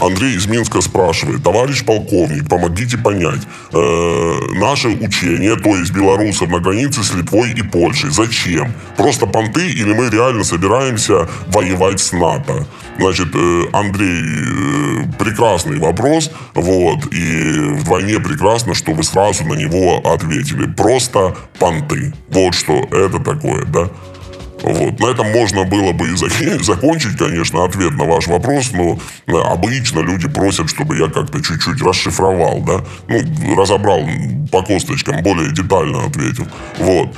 Андрей 0.00 0.36
из 0.36 0.46
Минска 0.46 0.80
спрашивает, 0.80 1.42
товарищ 1.42 1.84
полковник, 1.84 2.48
помогите 2.48 2.98
понять, 2.98 3.42
э, 3.72 4.32
наше 4.54 4.88
учение, 4.88 5.56
то 5.56 5.76
есть 5.76 5.92
белорусов 5.92 6.48
на 6.48 6.60
границе 6.60 7.02
с 7.02 7.14
Литвой 7.14 7.52
и 7.52 7.62
Польшей, 7.62 8.10
зачем? 8.10 8.72
Просто 8.96 9.26
понты 9.26 9.70
или 9.70 9.92
мы 9.92 10.10
реально 10.10 10.44
собираемся 10.44 11.28
воевать 11.48 12.00
с 12.00 12.12
НАТО? 12.12 12.66
Значит, 12.98 13.28
э, 13.34 13.64
Андрей, 13.72 14.22
э, 14.22 15.04
прекрасный 15.18 15.78
вопрос, 15.78 16.30
вот, 16.54 17.12
и 17.12 17.52
вдвойне 17.74 18.18
прекрасно, 18.18 18.74
что 18.74 18.92
вы 18.92 19.02
сразу 19.02 19.44
на 19.44 19.54
него 19.54 20.00
ответили. 20.04 20.66
Просто 20.66 21.34
понты. 21.58 22.12
Вот 22.28 22.54
что 22.54 22.88
это 22.90 23.18
такое, 23.18 23.64
да? 23.66 23.88
Вот. 24.62 25.00
На 25.00 25.06
этом 25.06 25.30
можно 25.32 25.64
было 25.64 25.92
бы 25.92 26.08
и 26.08 26.14
закончить, 26.62 27.16
конечно, 27.16 27.64
ответ 27.64 27.92
на 27.92 28.04
ваш 28.04 28.26
вопрос, 28.26 28.70
но 28.72 28.98
э, 29.26 29.32
обычно 29.32 30.00
люди 30.00 30.28
просят, 30.28 30.70
чтобы 30.70 30.96
я 30.96 31.08
как-то 31.08 31.42
чуть-чуть 31.42 31.82
расшифровал, 31.82 32.62
да, 32.62 32.84
ну, 33.08 33.56
разобрал 33.56 34.00
по 34.50 34.62
косточкам, 34.62 35.22
более 35.22 35.52
детально 35.52 36.06
ответил. 36.06 36.46
Вот. 36.78 37.10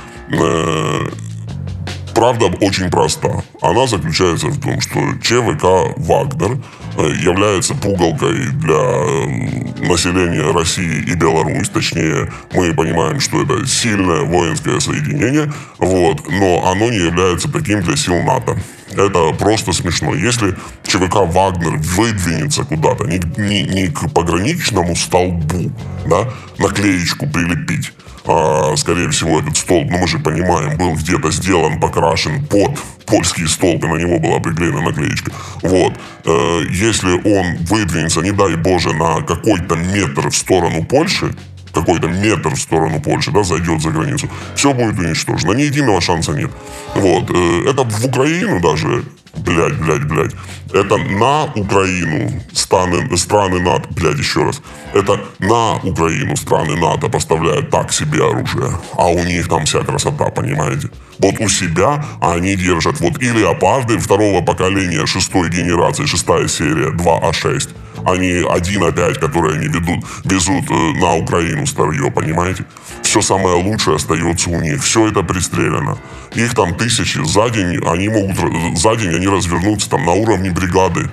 Правда 2.15 2.45
очень 2.61 2.89
проста. 2.89 3.43
Она 3.61 3.87
заключается 3.87 4.47
в 4.47 4.61
том, 4.61 4.79
что 4.79 4.99
ЧВК 5.21 5.97
«Вагнер» 5.97 6.57
э, 6.97 7.11
является 7.21 7.75
пугалкой 7.75 8.51
для 8.53 8.73
э, 8.73 9.85
населения 9.85 10.49
России 10.53 11.03
и 11.11 11.13
Беларусь. 11.13 11.67
Точнее, 11.67 12.31
мы 12.53 12.73
понимаем, 12.73 13.19
что 13.19 13.41
это 13.41 13.67
сильное 13.67 14.21
воинское 14.21 14.79
соединение, 14.79 15.51
вот, 15.77 16.21
но 16.29 16.71
оно 16.71 16.89
не 16.89 16.99
является 16.99 17.51
таким 17.51 17.81
для 17.81 17.97
сил 17.97 18.21
НАТО. 18.23 18.57
Это 18.93 19.33
просто 19.37 19.73
смешно. 19.73 20.15
Если 20.15 20.55
ЧВК 20.87 21.15
«Вагнер» 21.15 21.75
выдвинется 21.79 22.63
куда-то, 22.63 23.03
не, 23.03 23.19
не, 23.35 23.63
не 23.63 23.87
к 23.87 24.09
пограничному 24.13 24.95
столбу, 24.95 25.69
да, 26.05 26.29
наклеечку 26.59 27.27
прилепить, 27.27 27.91
а, 28.27 28.75
скорее 28.75 29.09
всего, 29.09 29.39
этот 29.39 29.57
столб, 29.57 29.89
ну 29.89 29.97
мы 29.99 30.07
же 30.07 30.19
понимаем, 30.19 30.77
был 30.77 30.93
где-то 30.93 31.31
сделан, 31.31 31.79
покрашен 31.79 32.45
под 32.45 32.77
польский 33.05 33.47
столб, 33.47 33.83
и 33.83 33.87
на 33.87 33.95
него 33.95 34.19
была 34.19 34.39
приклеена 34.39 34.81
наклеечка. 34.81 35.31
Вот. 35.61 35.93
Э, 36.25 36.61
если 36.69 37.11
он 37.11 37.57
выдвинется, 37.65 38.21
не 38.21 38.31
дай 38.31 38.55
боже, 38.55 38.93
на 38.93 39.21
какой-то 39.21 39.75
метр 39.75 40.29
в 40.29 40.35
сторону 40.35 40.83
Польши, 40.83 41.35
какой-то 41.75 42.07
метр 42.07 42.49
в 42.49 42.59
сторону 42.59 42.99
Польши, 42.99 43.31
да, 43.31 43.43
зайдет 43.43 43.81
за 43.81 43.91
границу, 43.91 44.29
все 44.55 44.73
будет 44.73 44.99
уничтожено. 44.99 45.53
Ни 45.53 45.63
единого 45.63 46.01
шанса 46.01 46.31
нет. 46.31 46.51
Вот. 46.95 47.29
Э, 47.29 47.69
это 47.69 47.83
в 47.83 48.05
Украину 48.05 48.59
даже 48.59 49.03
блядь, 49.37 49.77
блядь, 49.77 50.03
блядь. 50.03 50.31
Это 50.73 50.97
на 50.97 51.45
Украину 51.55 52.41
страны, 52.53 53.17
страны 53.17 53.59
НАТО, 53.59 53.87
блядь, 53.91 54.17
еще 54.17 54.43
раз. 54.43 54.61
Это 54.93 55.19
на 55.39 55.75
Украину 55.83 56.35
страны 56.35 56.75
НАТО 56.75 57.09
поставляют 57.09 57.69
так 57.69 57.93
себе 57.93 58.23
оружие, 58.23 58.71
а 58.93 59.07
у 59.07 59.23
них 59.23 59.47
там 59.47 59.65
вся 59.65 59.83
красота, 59.83 60.29
понимаете? 60.29 60.89
Вот 61.19 61.35
у 61.39 61.49
себя 61.49 62.03
они 62.21 62.55
держат 62.55 62.99
вот 62.99 63.21
и 63.21 63.29
леопарды 63.29 63.97
второго 63.97 64.41
поколения, 64.41 65.05
шестой 65.05 65.49
генерации, 65.49 66.05
шестая 66.05 66.47
серия, 66.47 66.91
2А6 66.91 67.69
а 68.05 68.17
не 68.17 68.43
1А5, 68.43 69.15
которые 69.15 69.57
они 69.57 69.67
ведут, 69.67 70.05
везут 70.23 70.69
э, 70.69 70.99
на 70.99 71.15
Украину 71.15 71.65
старье, 71.65 72.11
понимаете? 72.11 72.65
Все 73.01 73.21
самое 73.21 73.55
лучшее 73.55 73.95
остается 73.95 74.49
у 74.49 74.61
них. 74.61 74.83
Все 74.83 75.07
это 75.07 75.23
пристрелено. 75.23 75.97
Их 76.35 76.53
там 76.53 76.75
тысячи. 76.75 77.19
За 77.25 77.49
день 77.49 77.79
они 77.85 78.09
могут, 78.09 78.37
за 78.77 78.95
день 78.95 79.15
они 79.15 79.27
развернутся 79.27 79.89
там 79.89 80.05
на 80.05 80.13
уровне 80.13 80.51
бригады. 80.51 81.09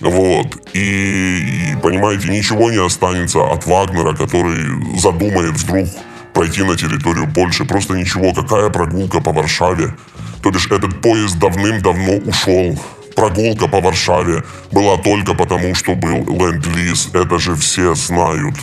Вот. 0.00 0.68
И, 0.72 0.80
и, 0.80 1.76
понимаете, 1.82 2.28
ничего 2.28 2.70
не 2.70 2.84
останется 2.84 3.40
от 3.40 3.66
Вагнера, 3.66 4.14
который 4.14 4.98
задумает 4.98 5.54
вдруг 5.54 5.88
пройти 6.32 6.62
на 6.62 6.76
территорию 6.76 7.30
Польши. 7.32 7.64
Просто 7.64 7.94
ничего. 7.94 8.32
Какая 8.32 8.70
прогулка 8.70 9.20
по 9.20 9.32
Варшаве? 9.32 9.94
То 10.42 10.50
бишь 10.50 10.66
этот 10.70 11.00
поезд 11.00 11.38
давным-давно 11.38 12.14
ушел. 12.26 12.78
Прогулка 13.14 13.68
по 13.68 13.80
Варшаве 13.80 14.42
была 14.70 14.96
только 14.98 15.34
потому, 15.34 15.74
что 15.74 15.94
был 15.94 16.24
ленд-лиз. 16.26 17.10
Это 17.12 17.38
же 17.38 17.54
все 17.56 17.94
знают. 17.94 18.56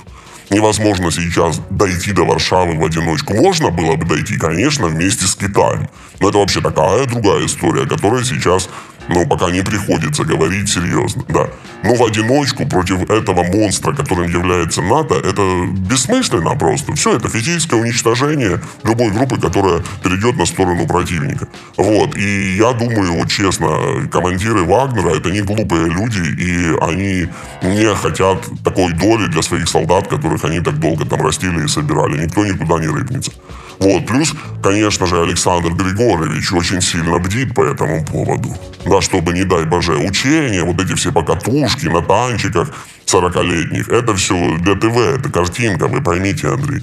Невозможно 0.50 1.12
сейчас 1.12 1.62
дойти 1.70 2.12
до 2.12 2.26
Варшавы 2.26 2.76
в 2.76 2.84
одиночку. 2.84 3.34
Можно 3.36 3.70
было 3.70 3.96
бы 3.96 4.06
дойти, 4.06 4.38
конечно, 4.38 4.88
вместе 4.88 5.26
с 5.26 5.36
Китаем. 5.36 5.88
Но 6.20 6.30
это 6.30 6.40
вообще 6.40 6.62
такая 6.62 7.06
другая 7.06 7.46
история, 7.46 7.86
которая 7.86 8.24
сейчас 8.24 8.70
но 9.10 9.26
пока 9.26 9.52
не 9.52 9.62
приходится 9.62 10.24
говорить 10.24 10.70
серьезно, 10.70 11.24
да. 11.28 11.48
Но 11.84 11.96
в 11.96 12.04
одиночку 12.04 12.66
против 12.68 13.10
этого 13.10 13.44
монстра, 13.44 13.94
которым 13.94 14.30
является 14.30 14.82
НАТО, 14.82 15.16
это 15.16 15.66
бессмысленно 15.90 16.56
просто. 16.56 16.94
Все, 16.94 17.16
это 17.16 17.28
физическое 17.30 17.78
уничтожение 17.78 18.62
любой 18.84 19.10
группы, 19.10 19.40
которая 19.40 19.82
перейдет 20.04 20.38
на 20.38 20.46
сторону 20.46 20.86
противника. 20.88 21.48
Вот, 21.78 22.16
и 22.16 22.58
я 22.58 22.74
думаю, 22.74 23.14
вот 23.14 23.30
честно, 23.30 24.08
командиры 24.12 24.64
Вагнера 24.64 25.16
это 25.16 25.32
не 25.32 25.42
глупые 25.42 25.88
люди, 25.90 26.20
и 26.20 26.78
они 26.82 27.28
не 27.64 27.96
хотят 27.96 28.46
такой 28.64 28.94
доли 28.94 29.28
для 29.28 29.42
своих 29.42 29.68
солдат, 29.68 30.08
которых 30.08 30.44
они 30.46 30.60
так 30.60 30.80
долго 30.80 31.06
там 31.06 31.22
растили 31.22 31.66
и 31.66 31.68
собирали. 31.68 32.24
Никто 32.24 32.46
никуда 32.46 32.80
не 32.80 32.88
рыпнется. 32.88 33.32
Вот, 33.80 34.06
плюс, 34.06 34.34
конечно 34.62 35.08
же, 35.08 35.22
Александр 35.22 35.72
Григорьевич 35.72 36.52
очень 36.52 36.82
сильно 36.82 37.18
бдит 37.18 37.54
по 37.56 37.64
этому 37.64 38.04
поводу. 38.06 38.56
Да, 38.86 39.02
чтобы, 39.02 39.34
не 39.34 39.46
дай 39.46 39.66
боже, 39.66 39.98
учения, 39.98 40.64
вот 40.64 40.82
эти 40.82 40.96
все 40.96 41.12
покатушки 41.12 41.86
на 41.86 42.02
танчиках 42.02 42.70
40-летних, 43.06 43.88
это 43.88 44.14
все 44.16 44.58
для 44.58 44.76
ТВ, 44.76 44.98
это 44.98 45.30
картинка, 45.30 45.88
вы 45.88 46.02
поймите, 46.02 46.50
Андрей. 46.50 46.82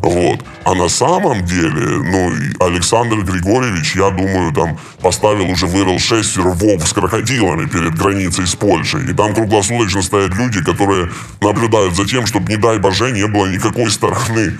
Вот. 0.00 0.44
А 0.64 0.74
на 0.74 0.88
самом 0.88 1.44
деле, 1.44 1.98
ну, 2.04 2.32
Александр 2.60 3.16
Григорьевич, 3.24 3.96
я 3.96 4.10
думаю, 4.10 4.52
там 4.54 4.78
поставил 5.02 5.50
уже, 5.50 5.66
вырыл 5.66 5.98
шесть 5.98 6.38
рвов 6.38 6.86
с 6.86 6.92
крокодилами 6.92 7.66
перед 7.66 7.94
границей 7.94 8.46
с 8.46 8.54
Польшей. 8.54 9.10
И 9.10 9.12
там 9.12 9.34
круглосуточно 9.34 10.02
стоят 10.02 10.34
люди, 10.34 10.62
которые 10.62 11.10
наблюдают 11.40 11.94
за 11.96 12.06
тем, 12.06 12.26
чтобы, 12.26 12.48
не 12.48 12.56
дай 12.56 12.78
боже, 12.78 13.10
не 13.10 13.26
было 13.26 13.46
никакой 13.46 13.90
стороны 13.90 14.54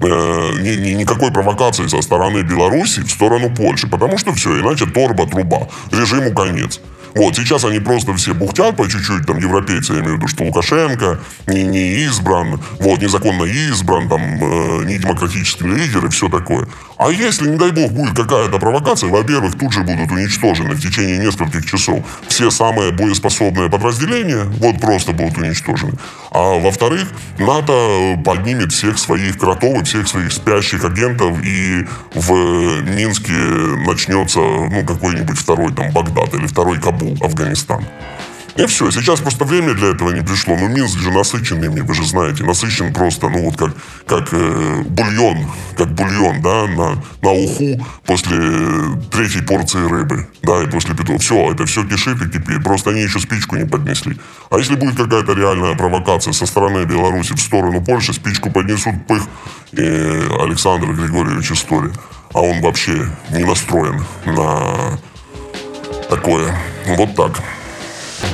никакой 0.00 1.32
провокации 1.32 1.86
со 1.86 2.02
стороны 2.02 2.42
Беларуси 2.42 3.00
в 3.00 3.10
сторону 3.10 3.54
Польши, 3.54 3.88
потому 3.88 4.18
что 4.18 4.32
все, 4.32 4.60
иначе 4.60 4.86
торба, 4.86 5.26
труба, 5.26 5.68
режиму 5.90 6.32
конец. 6.34 6.80
Вот, 7.14 7.36
сейчас 7.36 7.64
они 7.64 7.78
просто 7.78 8.14
все 8.14 8.34
бухтят 8.34 8.76
по 8.76 8.88
чуть-чуть, 8.88 9.26
там, 9.26 9.38
европейцы, 9.38 9.92
я 9.92 10.00
имею 10.00 10.14
в 10.14 10.16
виду, 10.18 10.28
что 10.28 10.44
Лукашенко 10.44 11.20
не, 11.46 11.62
не 11.62 12.04
избран, 12.04 12.60
вот, 12.80 13.00
незаконно 13.00 13.44
избран, 13.44 14.08
там, 14.08 14.20
э, 14.20 14.84
не 14.84 14.98
демократический 14.98 15.66
лидер 15.66 16.04
и 16.06 16.08
все 16.08 16.28
такое. 16.28 16.66
А 16.96 17.10
если, 17.10 17.48
не 17.48 17.56
дай 17.56 17.70
бог, 17.70 17.92
будет 17.92 18.16
какая-то 18.16 18.58
провокация, 18.58 19.10
во-первых, 19.10 19.58
тут 19.58 19.72
же 19.72 19.82
будут 19.82 20.10
уничтожены 20.10 20.74
в 20.74 20.80
течение 20.80 21.18
нескольких 21.18 21.66
часов 21.66 22.04
все 22.28 22.50
самые 22.50 22.92
боеспособные 22.92 23.68
подразделения, 23.68 24.44
вот 24.44 24.80
просто 24.80 25.12
будут 25.12 25.36
уничтожены. 25.38 25.92
А 26.30 26.58
во-вторых, 26.58 27.08
НАТО 27.38 28.20
поднимет 28.24 28.72
всех 28.72 28.98
своих 28.98 29.38
кротов 29.38 29.82
и 29.82 29.84
всех 29.84 30.08
своих 30.08 30.32
спящих 30.32 30.84
агентов, 30.84 31.38
и 31.44 31.86
в 32.14 32.32
Минске 32.82 33.32
начнется, 33.86 34.38
ну, 34.40 34.84
какой-нибудь 34.86 35.38
второй 35.38 35.72
там 35.72 35.90
Багдад 35.92 36.34
или 36.34 36.46
второй 36.46 36.80
Кабул, 36.80 37.03
Афганистан. 37.20 37.84
И 38.56 38.66
все, 38.66 38.90
сейчас 38.92 39.20
просто 39.20 39.44
время 39.44 39.74
для 39.74 39.88
этого 39.88 40.12
не 40.12 40.22
пришло. 40.22 40.56
Но 40.56 40.68
Минск 40.68 40.98
же 41.00 41.10
насыщенный 41.10 41.68
вы 41.68 41.94
же 41.94 42.04
знаете, 42.04 42.44
насыщен 42.44 42.92
просто, 42.92 43.28
ну 43.28 43.44
вот 43.44 43.56
как, 43.56 43.74
как 44.06 44.28
э, 44.32 44.82
бульон, 44.86 45.50
как 45.76 45.88
бульон, 45.92 46.40
да, 46.40 46.66
на, 46.68 47.02
на 47.22 47.30
уху 47.32 47.84
после 48.06 48.38
третьей 49.10 49.42
порции 49.42 49.84
рыбы, 49.88 50.28
да, 50.42 50.62
и 50.62 50.70
после 50.70 50.94
петуха. 50.94 51.18
Все, 51.18 51.50
это 51.50 51.66
все 51.66 51.84
кишит 51.84 52.22
и 52.22 52.30
кипит. 52.30 52.62
Просто 52.62 52.90
они 52.90 53.00
еще 53.00 53.18
спичку 53.18 53.56
не 53.56 53.66
поднесли. 53.66 54.16
А 54.50 54.58
если 54.58 54.76
будет 54.76 54.96
какая-то 54.96 55.32
реальная 55.32 55.74
провокация 55.74 56.32
со 56.32 56.46
стороны 56.46 56.84
Беларуси 56.84 57.32
в 57.32 57.40
сторону 57.40 57.82
Польши, 57.82 58.12
спичку 58.12 58.52
поднесут, 58.52 59.04
пых, 59.08 59.24
и 59.72 59.82
Александр 60.40 60.92
Григорьевич 60.92 61.50
история. 61.50 61.92
А 62.32 62.40
он 62.40 62.60
вообще 62.60 63.08
не 63.30 63.44
настроен 63.44 64.04
на 64.26 64.98
такое. 66.08 66.56
Вот 66.96 67.14
так. 67.14 67.40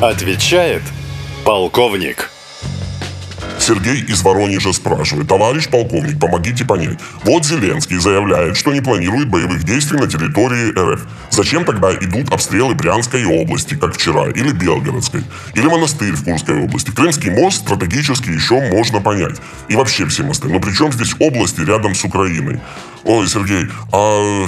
Отвечает 0.01 0.83
полковник. 1.45 2.31
Сергей 3.61 4.01
из 4.03 4.23
Воронежа 4.23 4.73
спрашивает. 4.73 5.29
Товарищ 5.29 5.69
полковник, 5.69 6.19
помогите 6.19 6.65
понять. 6.65 6.99
Вот 7.25 7.45
Зеленский 7.45 7.99
заявляет, 7.99 8.57
что 8.57 8.73
не 8.73 8.81
планирует 8.81 9.29
боевых 9.29 9.65
действий 9.65 9.99
на 9.99 10.09
территории 10.09 10.73
РФ. 10.73 11.07
Зачем 11.31 11.65
тогда 11.65 11.95
идут 11.95 12.33
обстрелы 12.33 12.75
Брянской 12.75 13.25
области, 13.25 13.77
как 13.77 13.95
вчера, 13.95 14.29
или 14.31 14.51
Белгородской, 14.53 15.23
или 15.55 15.67
монастырь 15.67 16.13
в 16.13 16.25
Курской 16.25 16.65
области? 16.65 16.91
Крымский 16.91 17.31
мост 17.31 17.59
стратегически 17.59 18.31
еще 18.31 18.61
можно 18.73 19.01
понять. 19.01 19.37
И 19.69 19.77
вообще 19.77 20.07
все 20.07 20.25
мосты. 20.25 20.49
Но 20.49 20.59
при 20.59 20.73
чем 20.73 20.91
здесь 20.93 21.15
области 21.21 21.61
рядом 21.61 21.95
с 21.95 22.03
Украиной? 22.03 22.61
Ой, 23.05 23.29
Сергей, 23.29 23.67
а, 23.93 24.47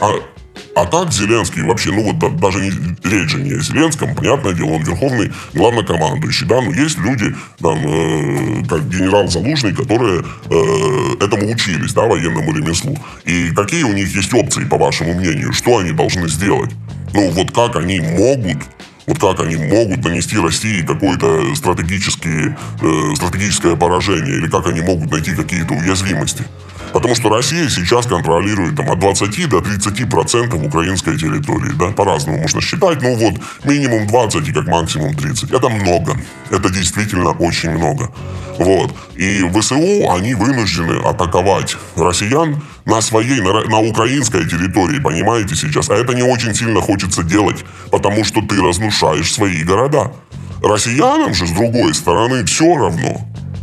а 0.00 0.35
а 0.76 0.84
так 0.84 1.10
Зеленский 1.10 1.62
вообще, 1.62 1.90
ну 1.90 2.02
вот 2.02 2.18
да, 2.18 2.28
даже 2.28 2.60
не, 2.60 2.70
речь 3.02 3.30
же 3.30 3.42
не 3.42 3.54
о 3.54 3.60
Зеленском, 3.60 4.14
понятное 4.14 4.52
дело, 4.52 4.72
он 4.72 4.82
верховный 4.82 5.32
главнокомандующий, 5.54 6.46
да, 6.46 6.60
но 6.60 6.70
есть 6.70 6.98
люди, 6.98 7.34
там, 7.60 7.78
э, 7.78 8.62
как 8.68 8.86
генерал 8.86 9.26
Залужный, 9.26 9.74
которые 9.74 10.20
э, 10.20 11.24
этому 11.24 11.50
учились, 11.50 11.94
да, 11.94 12.02
военному 12.02 12.52
ремеслу. 12.52 12.94
И 13.24 13.52
какие 13.52 13.84
у 13.84 13.94
них 13.94 14.14
есть 14.14 14.34
опции, 14.34 14.66
по 14.66 14.76
вашему 14.76 15.14
мнению, 15.14 15.54
что 15.54 15.78
они 15.78 15.92
должны 15.92 16.28
сделать? 16.28 16.70
Ну 17.14 17.30
вот 17.30 17.52
как 17.52 17.76
они 17.76 18.00
могут 18.00 18.58
вот 19.06 19.18
как 19.18 19.40
они 19.40 19.56
могут 19.56 20.04
нанести 20.04 20.36
России 20.36 20.82
какое-то 20.82 21.54
стратегическое, 21.54 22.58
э, 22.82 23.14
стратегическое 23.14 23.76
поражение, 23.76 24.36
или 24.36 24.48
как 24.48 24.66
они 24.66 24.82
могут 24.82 25.10
найти 25.10 25.34
какие-то 25.34 25.72
уязвимости. 25.74 26.44
Потому 26.96 27.14
что 27.14 27.28
Россия 27.28 27.68
сейчас 27.68 28.06
контролирует 28.06 28.74
там, 28.74 28.90
от 28.90 28.98
20 28.98 29.50
до 29.50 29.60
30 29.60 30.08
процентов 30.08 30.62
украинской 30.62 31.18
территории. 31.18 31.72
Да? 31.78 31.88
По-разному 31.88 32.38
можно 32.38 32.62
считать. 32.62 33.02
Ну 33.02 33.14
вот, 33.16 33.34
минимум 33.64 34.06
20 34.06 34.48
и 34.48 34.52
как 34.52 34.66
максимум 34.66 35.14
30. 35.14 35.50
Это 35.52 35.68
много. 35.68 36.16
Это 36.50 36.70
действительно 36.70 37.32
очень 37.32 37.72
много. 37.72 38.10
Вот. 38.58 38.94
И 39.14 39.44
ВСУ, 39.60 40.10
они 40.10 40.32
вынуждены 40.32 41.02
атаковать 41.06 41.76
россиян 41.96 42.62
на 42.86 43.02
своей, 43.02 43.42
на, 43.42 43.64
на 43.64 43.80
украинской 43.80 44.48
территории, 44.48 44.98
понимаете, 44.98 45.54
сейчас. 45.54 45.90
А 45.90 45.94
это 45.94 46.14
не 46.14 46.22
очень 46.22 46.54
сильно 46.54 46.80
хочется 46.80 47.22
делать, 47.22 47.62
потому 47.90 48.24
что 48.24 48.40
ты 48.40 48.56
разрушаешь 48.56 49.34
свои 49.34 49.64
города. 49.64 50.12
Россиянам 50.62 51.34
же, 51.34 51.46
с 51.46 51.50
другой 51.50 51.92
стороны, 51.92 52.46
все 52.46 52.74
равно. 52.74 53.20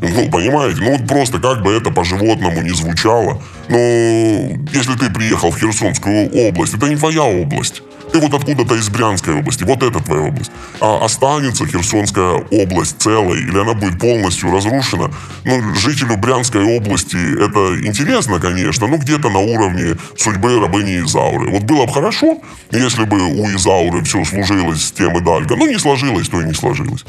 Ну, 0.09 0.29
понимаете, 0.29 0.81
ну 0.81 0.97
вот 0.97 1.07
просто 1.07 1.39
как 1.39 1.61
бы 1.63 1.71
это 1.73 1.91
по-животному 1.91 2.61
не 2.61 2.71
звучало. 2.71 3.41
Но 3.69 3.77
если 3.77 4.97
ты 4.97 5.09
приехал 5.09 5.51
в 5.51 5.59
Херсонскую 5.59 6.29
область, 6.29 6.73
это 6.73 6.87
не 6.87 6.95
твоя 6.95 7.23
область. 7.23 7.81
Ты 8.13 8.19
вот 8.19 8.31
откуда-то 8.31 8.75
из 8.75 8.89
Брянской 8.89 9.33
области, 9.33 9.63
вот 9.63 9.81
это 9.81 9.99
твоя 9.99 10.21
область. 10.21 10.51
А 10.79 11.03
останется 11.03 11.65
Херсонская 11.65 12.45
область 12.51 13.01
целой, 13.01 13.39
или 13.41 13.57
она 13.57 13.73
будет 13.73 13.99
полностью 13.99 14.51
разрушена. 14.51 15.11
Ну, 15.45 15.73
жителю 15.73 16.17
Брянской 16.17 16.63
области 16.77 17.17
это 17.17 17.87
интересно, 17.87 18.39
конечно, 18.39 18.85
но 18.85 18.97
где-то 18.97 19.29
на 19.29 19.39
уровне 19.39 19.97
судьбы 20.15 20.59
рабыни 20.59 21.03
Изауры. 21.03 21.49
Вот 21.49 21.63
было 21.63 21.87
бы 21.87 21.91
хорошо, 21.91 22.37
если 22.69 23.03
бы 23.05 23.19
у 23.19 23.47
Изауры 23.47 24.03
все 24.03 24.23
служилось 24.25 24.85
с 24.85 24.91
тем 24.91 25.17
и 25.17 25.19
дальше. 25.19 25.55
Ну, 25.55 25.65
не 25.65 25.79
сложилось, 25.79 26.29
то 26.29 26.39
и 26.39 26.45
не 26.45 26.53
сложилось. 26.53 27.05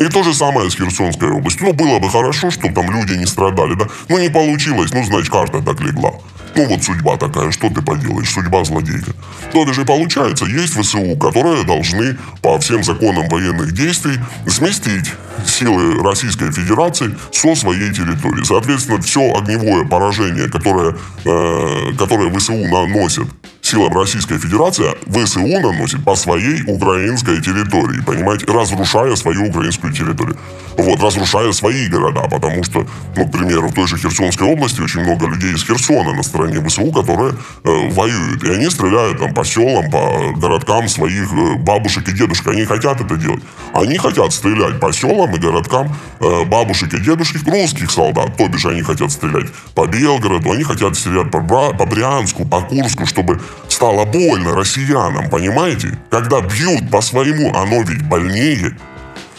И 0.00 0.06
то 0.06 0.24
же 0.24 0.34
самое 0.34 0.68
с 0.68 0.74
Херсонской 0.74 1.30
областью. 1.30 1.68
Ну, 1.68 1.72
было 1.72 2.00
бы 2.00 2.10
хорошо, 2.10 2.50
чтобы 2.50 2.74
там 2.74 2.90
люди 2.90 3.12
не 3.12 3.26
страдали, 3.26 3.74
да? 3.74 3.86
Ну, 4.08 4.18
не 4.18 4.28
получилось, 4.28 4.90
ну, 4.92 5.04
значит, 5.04 5.30
карта 5.30 5.62
так 5.62 5.80
легла. 5.80 6.14
Ну 6.58 6.66
вот 6.66 6.82
судьба 6.82 7.16
такая, 7.16 7.52
что 7.52 7.68
ты 7.68 7.82
поделаешь, 7.82 8.30
судьба 8.30 8.64
злодейка. 8.64 9.12
То 9.52 9.72
же 9.72 9.84
получается, 9.84 10.44
есть 10.48 10.74
ВСУ, 10.74 11.16
которые 11.16 11.64
должны 11.64 12.16
по 12.42 12.58
всем 12.58 12.82
законам 12.82 13.28
военных 13.28 13.72
действий 13.72 14.18
сместить 14.46 15.12
силы 15.46 16.02
Российской 16.02 16.50
Федерации 16.52 17.14
со 17.32 17.54
своей 17.54 17.92
территории. 17.92 18.44
Соответственно, 18.44 19.00
все 19.00 19.32
огневое 19.34 19.86
поражение, 19.86 20.48
которое, 20.48 20.96
э, 21.24 21.92
которое 21.96 22.32
ВСУ 22.36 22.54
наносит 22.54 23.26
силам 23.68 23.92
Российской 23.96 24.38
Федерации, 24.38 24.94
ВСУ 25.06 25.46
наносит 25.46 26.04
по 26.04 26.16
своей 26.16 26.62
украинской 26.66 27.40
территории, 27.40 28.00
понимаете, 28.00 28.46
разрушая 28.46 29.14
свою 29.16 29.48
украинскую 29.48 29.92
территорию. 29.92 30.36
Вот, 30.78 31.02
разрушая 31.02 31.52
свои 31.52 31.88
города, 31.88 32.22
потому 32.30 32.62
что, 32.62 32.86
ну, 33.16 33.26
к 33.26 33.32
примеру, 33.32 33.68
в 33.68 33.74
той 33.74 33.88
же 33.88 33.98
Херсонской 33.98 34.46
области 34.46 34.80
очень 34.80 35.00
много 35.00 35.26
людей 35.26 35.52
из 35.52 35.64
Херсона 35.64 36.14
на 36.14 36.22
стороне 36.22 36.64
ВСУ, 36.64 36.92
которые 36.92 37.32
э, 37.64 37.90
воюют. 37.90 38.44
И 38.44 38.50
они 38.52 38.70
стреляют 38.70 39.18
там 39.18 39.34
по 39.34 39.44
селам, 39.44 39.90
по 39.90 40.32
городкам 40.40 40.88
своих 40.88 41.32
э, 41.32 41.56
бабушек 41.56 42.08
и 42.08 42.12
дедушек. 42.12 42.46
Они 42.46 42.64
хотят 42.64 43.00
это 43.00 43.16
делать. 43.16 43.42
Они 43.74 43.98
хотят 43.98 44.32
стрелять 44.32 44.78
по 44.78 44.92
селам 44.92 45.34
и 45.34 45.38
городкам 45.38 45.96
э, 46.20 46.44
бабушек 46.44 46.94
и 46.94 47.00
дедушек 47.00 47.42
русских 47.46 47.90
солдат. 47.90 48.36
То 48.36 48.46
бишь 48.46 48.66
они 48.66 48.82
хотят 48.82 49.10
стрелять 49.10 49.48
по 49.74 49.86
Белгороду, 49.86 50.52
они 50.52 50.62
хотят 50.62 50.96
стрелять 50.96 51.32
по, 51.32 51.40
Бра- 51.40 51.72
по 51.72 51.86
Брянску, 51.86 52.44
по 52.44 52.60
Курску, 52.60 53.04
чтобы 53.04 53.40
стало 53.68 54.04
больно 54.04 54.54
россиянам, 54.54 55.30
понимаете? 55.30 55.98
Когда 56.10 56.40
бьют 56.40 56.90
по 56.90 57.00
своему, 57.00 57.54
оно 57.54 57.82
ведь 57.82 58.02
больнее. 58.02 58.76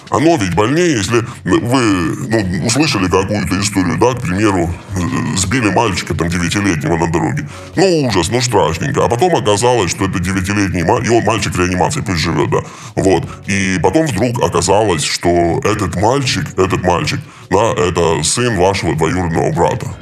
Оно 0.10 0.38
ведь 0.38 0.56
больнее, 0.56 0.94
если 0.94 1.24
вы 1.44 1.82
ну, 2.28 2.66
услышали 2.66 3.08
какую-то 3.08 3.60
историю, 3.62 3.98
да, 4.00 4.14
к 4.14 4.22
примеру, 4.22 4.74
сбили 5.38 5.70
мальчика 5.70 6.16
там 6.16 6.30
девятилетнего 6.30 6.98
на 6.98 7.12
дороге. 7.12 7.48
Ну, 7.76 8.08
ужас, 8.08 8.30
ну, 8.32 8.42
страшненько. 8.42 9.06
А 9.06 9.08
потом 9.08 9.36
оказалось, 9.36 9.92
что 9.92 10.06
это 10.06 10.20
девятилетний 10.20 10.84
мальчик, 10.84 11.12
и 11.12 11.16
он 11.16 11.24
мальчик 11.24 11.56
реанимации, 11.56 12.02
пусть 12.02 12.22
живет, 12.22 12.50
да. 12.50 12.60
Вот. 12.96 13.24
И 13.46 13.78
потом 13.84 14.08
вдруг 14.08 14.42
оказалось, 14.42 15.04
что 15.04 15.62
этот 15.64 15.96
мальчик, 15.96 16.46
этот 16.58 16.84
мальчик, 16.84 17.20
да, 17.52 17.74
это 17.74 18.24
сын 18.24 18.58
вашего 18.58 18.96
двоюродного 18.96 19.52
брата. 19.52 19.96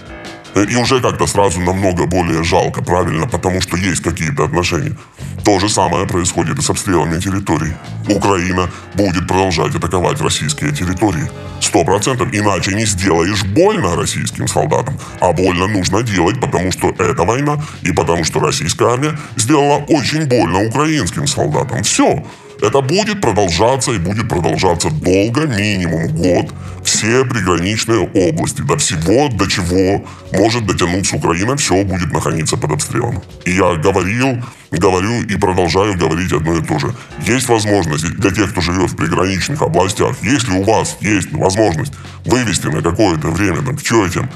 И 0.63 0.75
уже 0.75 1.01
как-то 1.01 1.27
сразу 1.27 1.59
намного 1.59 2.05
более 2.05 2.43
жалко, 2.43 2.81
правильно, 2.81 3.27
потому 3.27 3.61
что 3.61 3.77
есть 3.77 4.01
какие-то 4.01 4.45
отношения. 4.45 4.97
То 5.43 5.59
же 5.59 5.69
самое 5.69 6.07
происходит 6.07 6.57
и 6.57 6.61
с 6.61 6.69
обстрелами 6.69 7.19
территорий. 7.19 7.73
Украина 8.09 8.69
будет 8.95 9.27
продолжать 9.27 9.75
атаковать 9.75 10.19
российские 10.21 10.71
территории. 10.71 11.29
Сто 11.61 11.83
процентов. 11.83 12.29
Иначе 12.33 12.73
не 12.73 12.85
сделаешь 12.85 13.43
больно 13.43 13.95
российским 13.95 14.47
солдатам. 14.47 14.99
А 15.19 15.31
больно 15.31 15.67
нужно 15.67 16.03
делать, 16.03 16.39
потому 16.41 16.71
что 16.71 16.89
это 16.89 17.23
война, 17.23 17.61
и 17.83 17.91
потому 17.91 18.23
что 18.23 18.39
российская 18.39 18.89
армия 18.89 19.17
сделала 19.35 19.77
очень 19.87 20.25
больно 20.25 20.63
украинским 20.63 21.27
солдатам. 21.27 21.83
Все. 21.83 22.23
Это 22.61 22.81
будет 22.81 23.21
продолжаться 23.21 23.91
и 23.91 23.99
будет 23.99 24.27
продолжаться 24.27 24.89
долго, 24.89 25.45
минимум 25.45 26.07
год. 26.07 26.51
Все 26.97 27.23
приграничные 27.25 28.09
области, 28.11 28.61
до 28.61 28.75
всего, 28.75 29.29
до 29.29 29.45
чего 29.45 30.03
может 30.33 30.65
дотянуться 30.65 31.17
Украина, 31.17 31.55
все 31.55 31.83
будет 31.83 32.11
находиться 32.11 32.57
под 32.57 32.71
обстрелом. 32.71 33.21
И 33.45 33.51
я 33.51 33.75
говорил, 33.75 34.43
говорю 34.71 35.21
и 35.21 35.35
продолжаю 35.35 35.95
говорить 35.95 36.33
одно 36.33 36.57
и 36.57 36.63
то 36.63 36.79
же. 36.79 36.95
Есть 37.21 37.49
возможность 37.49 38.03
для 38.15 38.31
тех, 38.31 38.49
кто 38.49 38.61
живет 38.61 38.89
в 38.89 38.95
приграничных 38.95 39.61
областях, 39.61 40.15
если 40.23 40.53
у 40.53 40.63
вас 40.63 40.97
есть 40.99 41.31
возможность 41.33 41.93
вывести 42.25 42.65
на 42.65 42.81
какое-то 42.81 43.27
время 43.27 43.61
там, 43.61 43.77
к 43.77 43.83
тетям, 43.83 44.27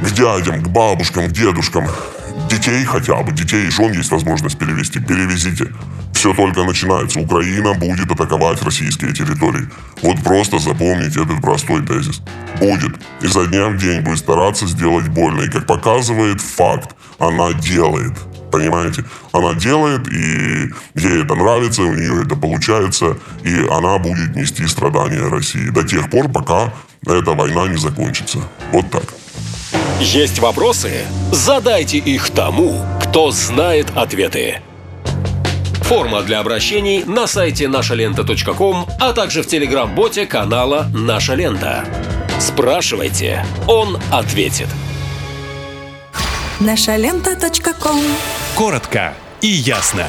к 0.00 0.10
дядям, 0.12 0.62
к 0.62 0.68
бабушкам, 0.68 1.28
к 1.28 1.32
дедушкам, 1.32 1.86
детей 2.48 2.82
хотя 2.84 3.22
бы, 3.22 3.32
детей 3.32 3.66
и 3.66 3.70
жен 3.70 3.92
есть 3.92 4.10
возможность 4.10 4.56
перевести, 4.56 5.00
перевезите 5.00 5.66
все 6.20 6.34
только 6.34 6.64
начинается. 6.64 7.18
Украина 7.18 7.72
будет 7.72 8.10
атаковать 8.10 8.62
российские 8.62 9.14
территории. 9.14 9.66
Вот 10.02 10.22
просто 10.22 10.58
запомните 10.58 11.22
этот 11.22 11.40
простой 11.40 11.80
тезис. 11.86 12.20
Будет. 12.58 12.92
И 13.22 13.26
за 13.26 13.46
дня 13.46 13.68
в 13.68 13.78
день 13.78 14.02
будет 14.02 14.18
стараться 14.18 14.66
сделать 14.66 15.08
больно. 15.08 15.42
И 15.42 15.48
как 15.48 15.66
показывает 15.66 16.42
факт, 16.42 16.94
она 17.18 17.54
делает. 17.54 18.12
Понимаете? 18.52 19.04
Она 19.32 19.54
делает, 19.54 20.08
и 20.08 20.70
ей 20.94 21.22
это 21.22 21.34
нравится, 21.34 21.82
у 21.82 21.94
нее 21.94 22.24
это 22.26 22.36
получается, 22.36 23.16
и 23.42 23.54
она 23.70 23.96
будет 23.98 24.36
нести 24.36 24.66
страдания 24.66 25.26
России 25.26 25.70
до 25.70 25.84
тех 25.84 26.10
пор, 26.10 26.28
пока 26.28 26.74
эта 27.06 27.32
война 27.32 27.66
не 27.68 27.78
закончится. 27.78 28.40
Вот 28.72 28.90
так. 28.90 29.04
Есть 30.00 30.38
вопросы? 30.40 30.90
Задайте 31.32 31.96
их 31.96 32.28
тому, 32.30 32.84
кто 33.00 33.30
знает 33.30 33.86
ответы. 33.94 34.60
Форма 35.90 36.22
для 36.22 36.38
обращений 36.38 37.02
на 37.04 37.26
сайте 37.26 37.66
нашалента.ком, 37.66 38.86
а 39.00 39.12
также 39.12 39.42
в 39.42 39.48
телеграм-боте 39.48 40.24
канала 40.24 40.86
«Наша 40.94 41.34
лента». 41.34 41.84
Спрашивайте, 42.38 43.44
он 43.66 43.98
ответит. 44.12 44.68
Нашалента.ком 46.60 47.98
Коротко 48.54 49.14
и 49.40 49.48
ясно. 49.48 50.06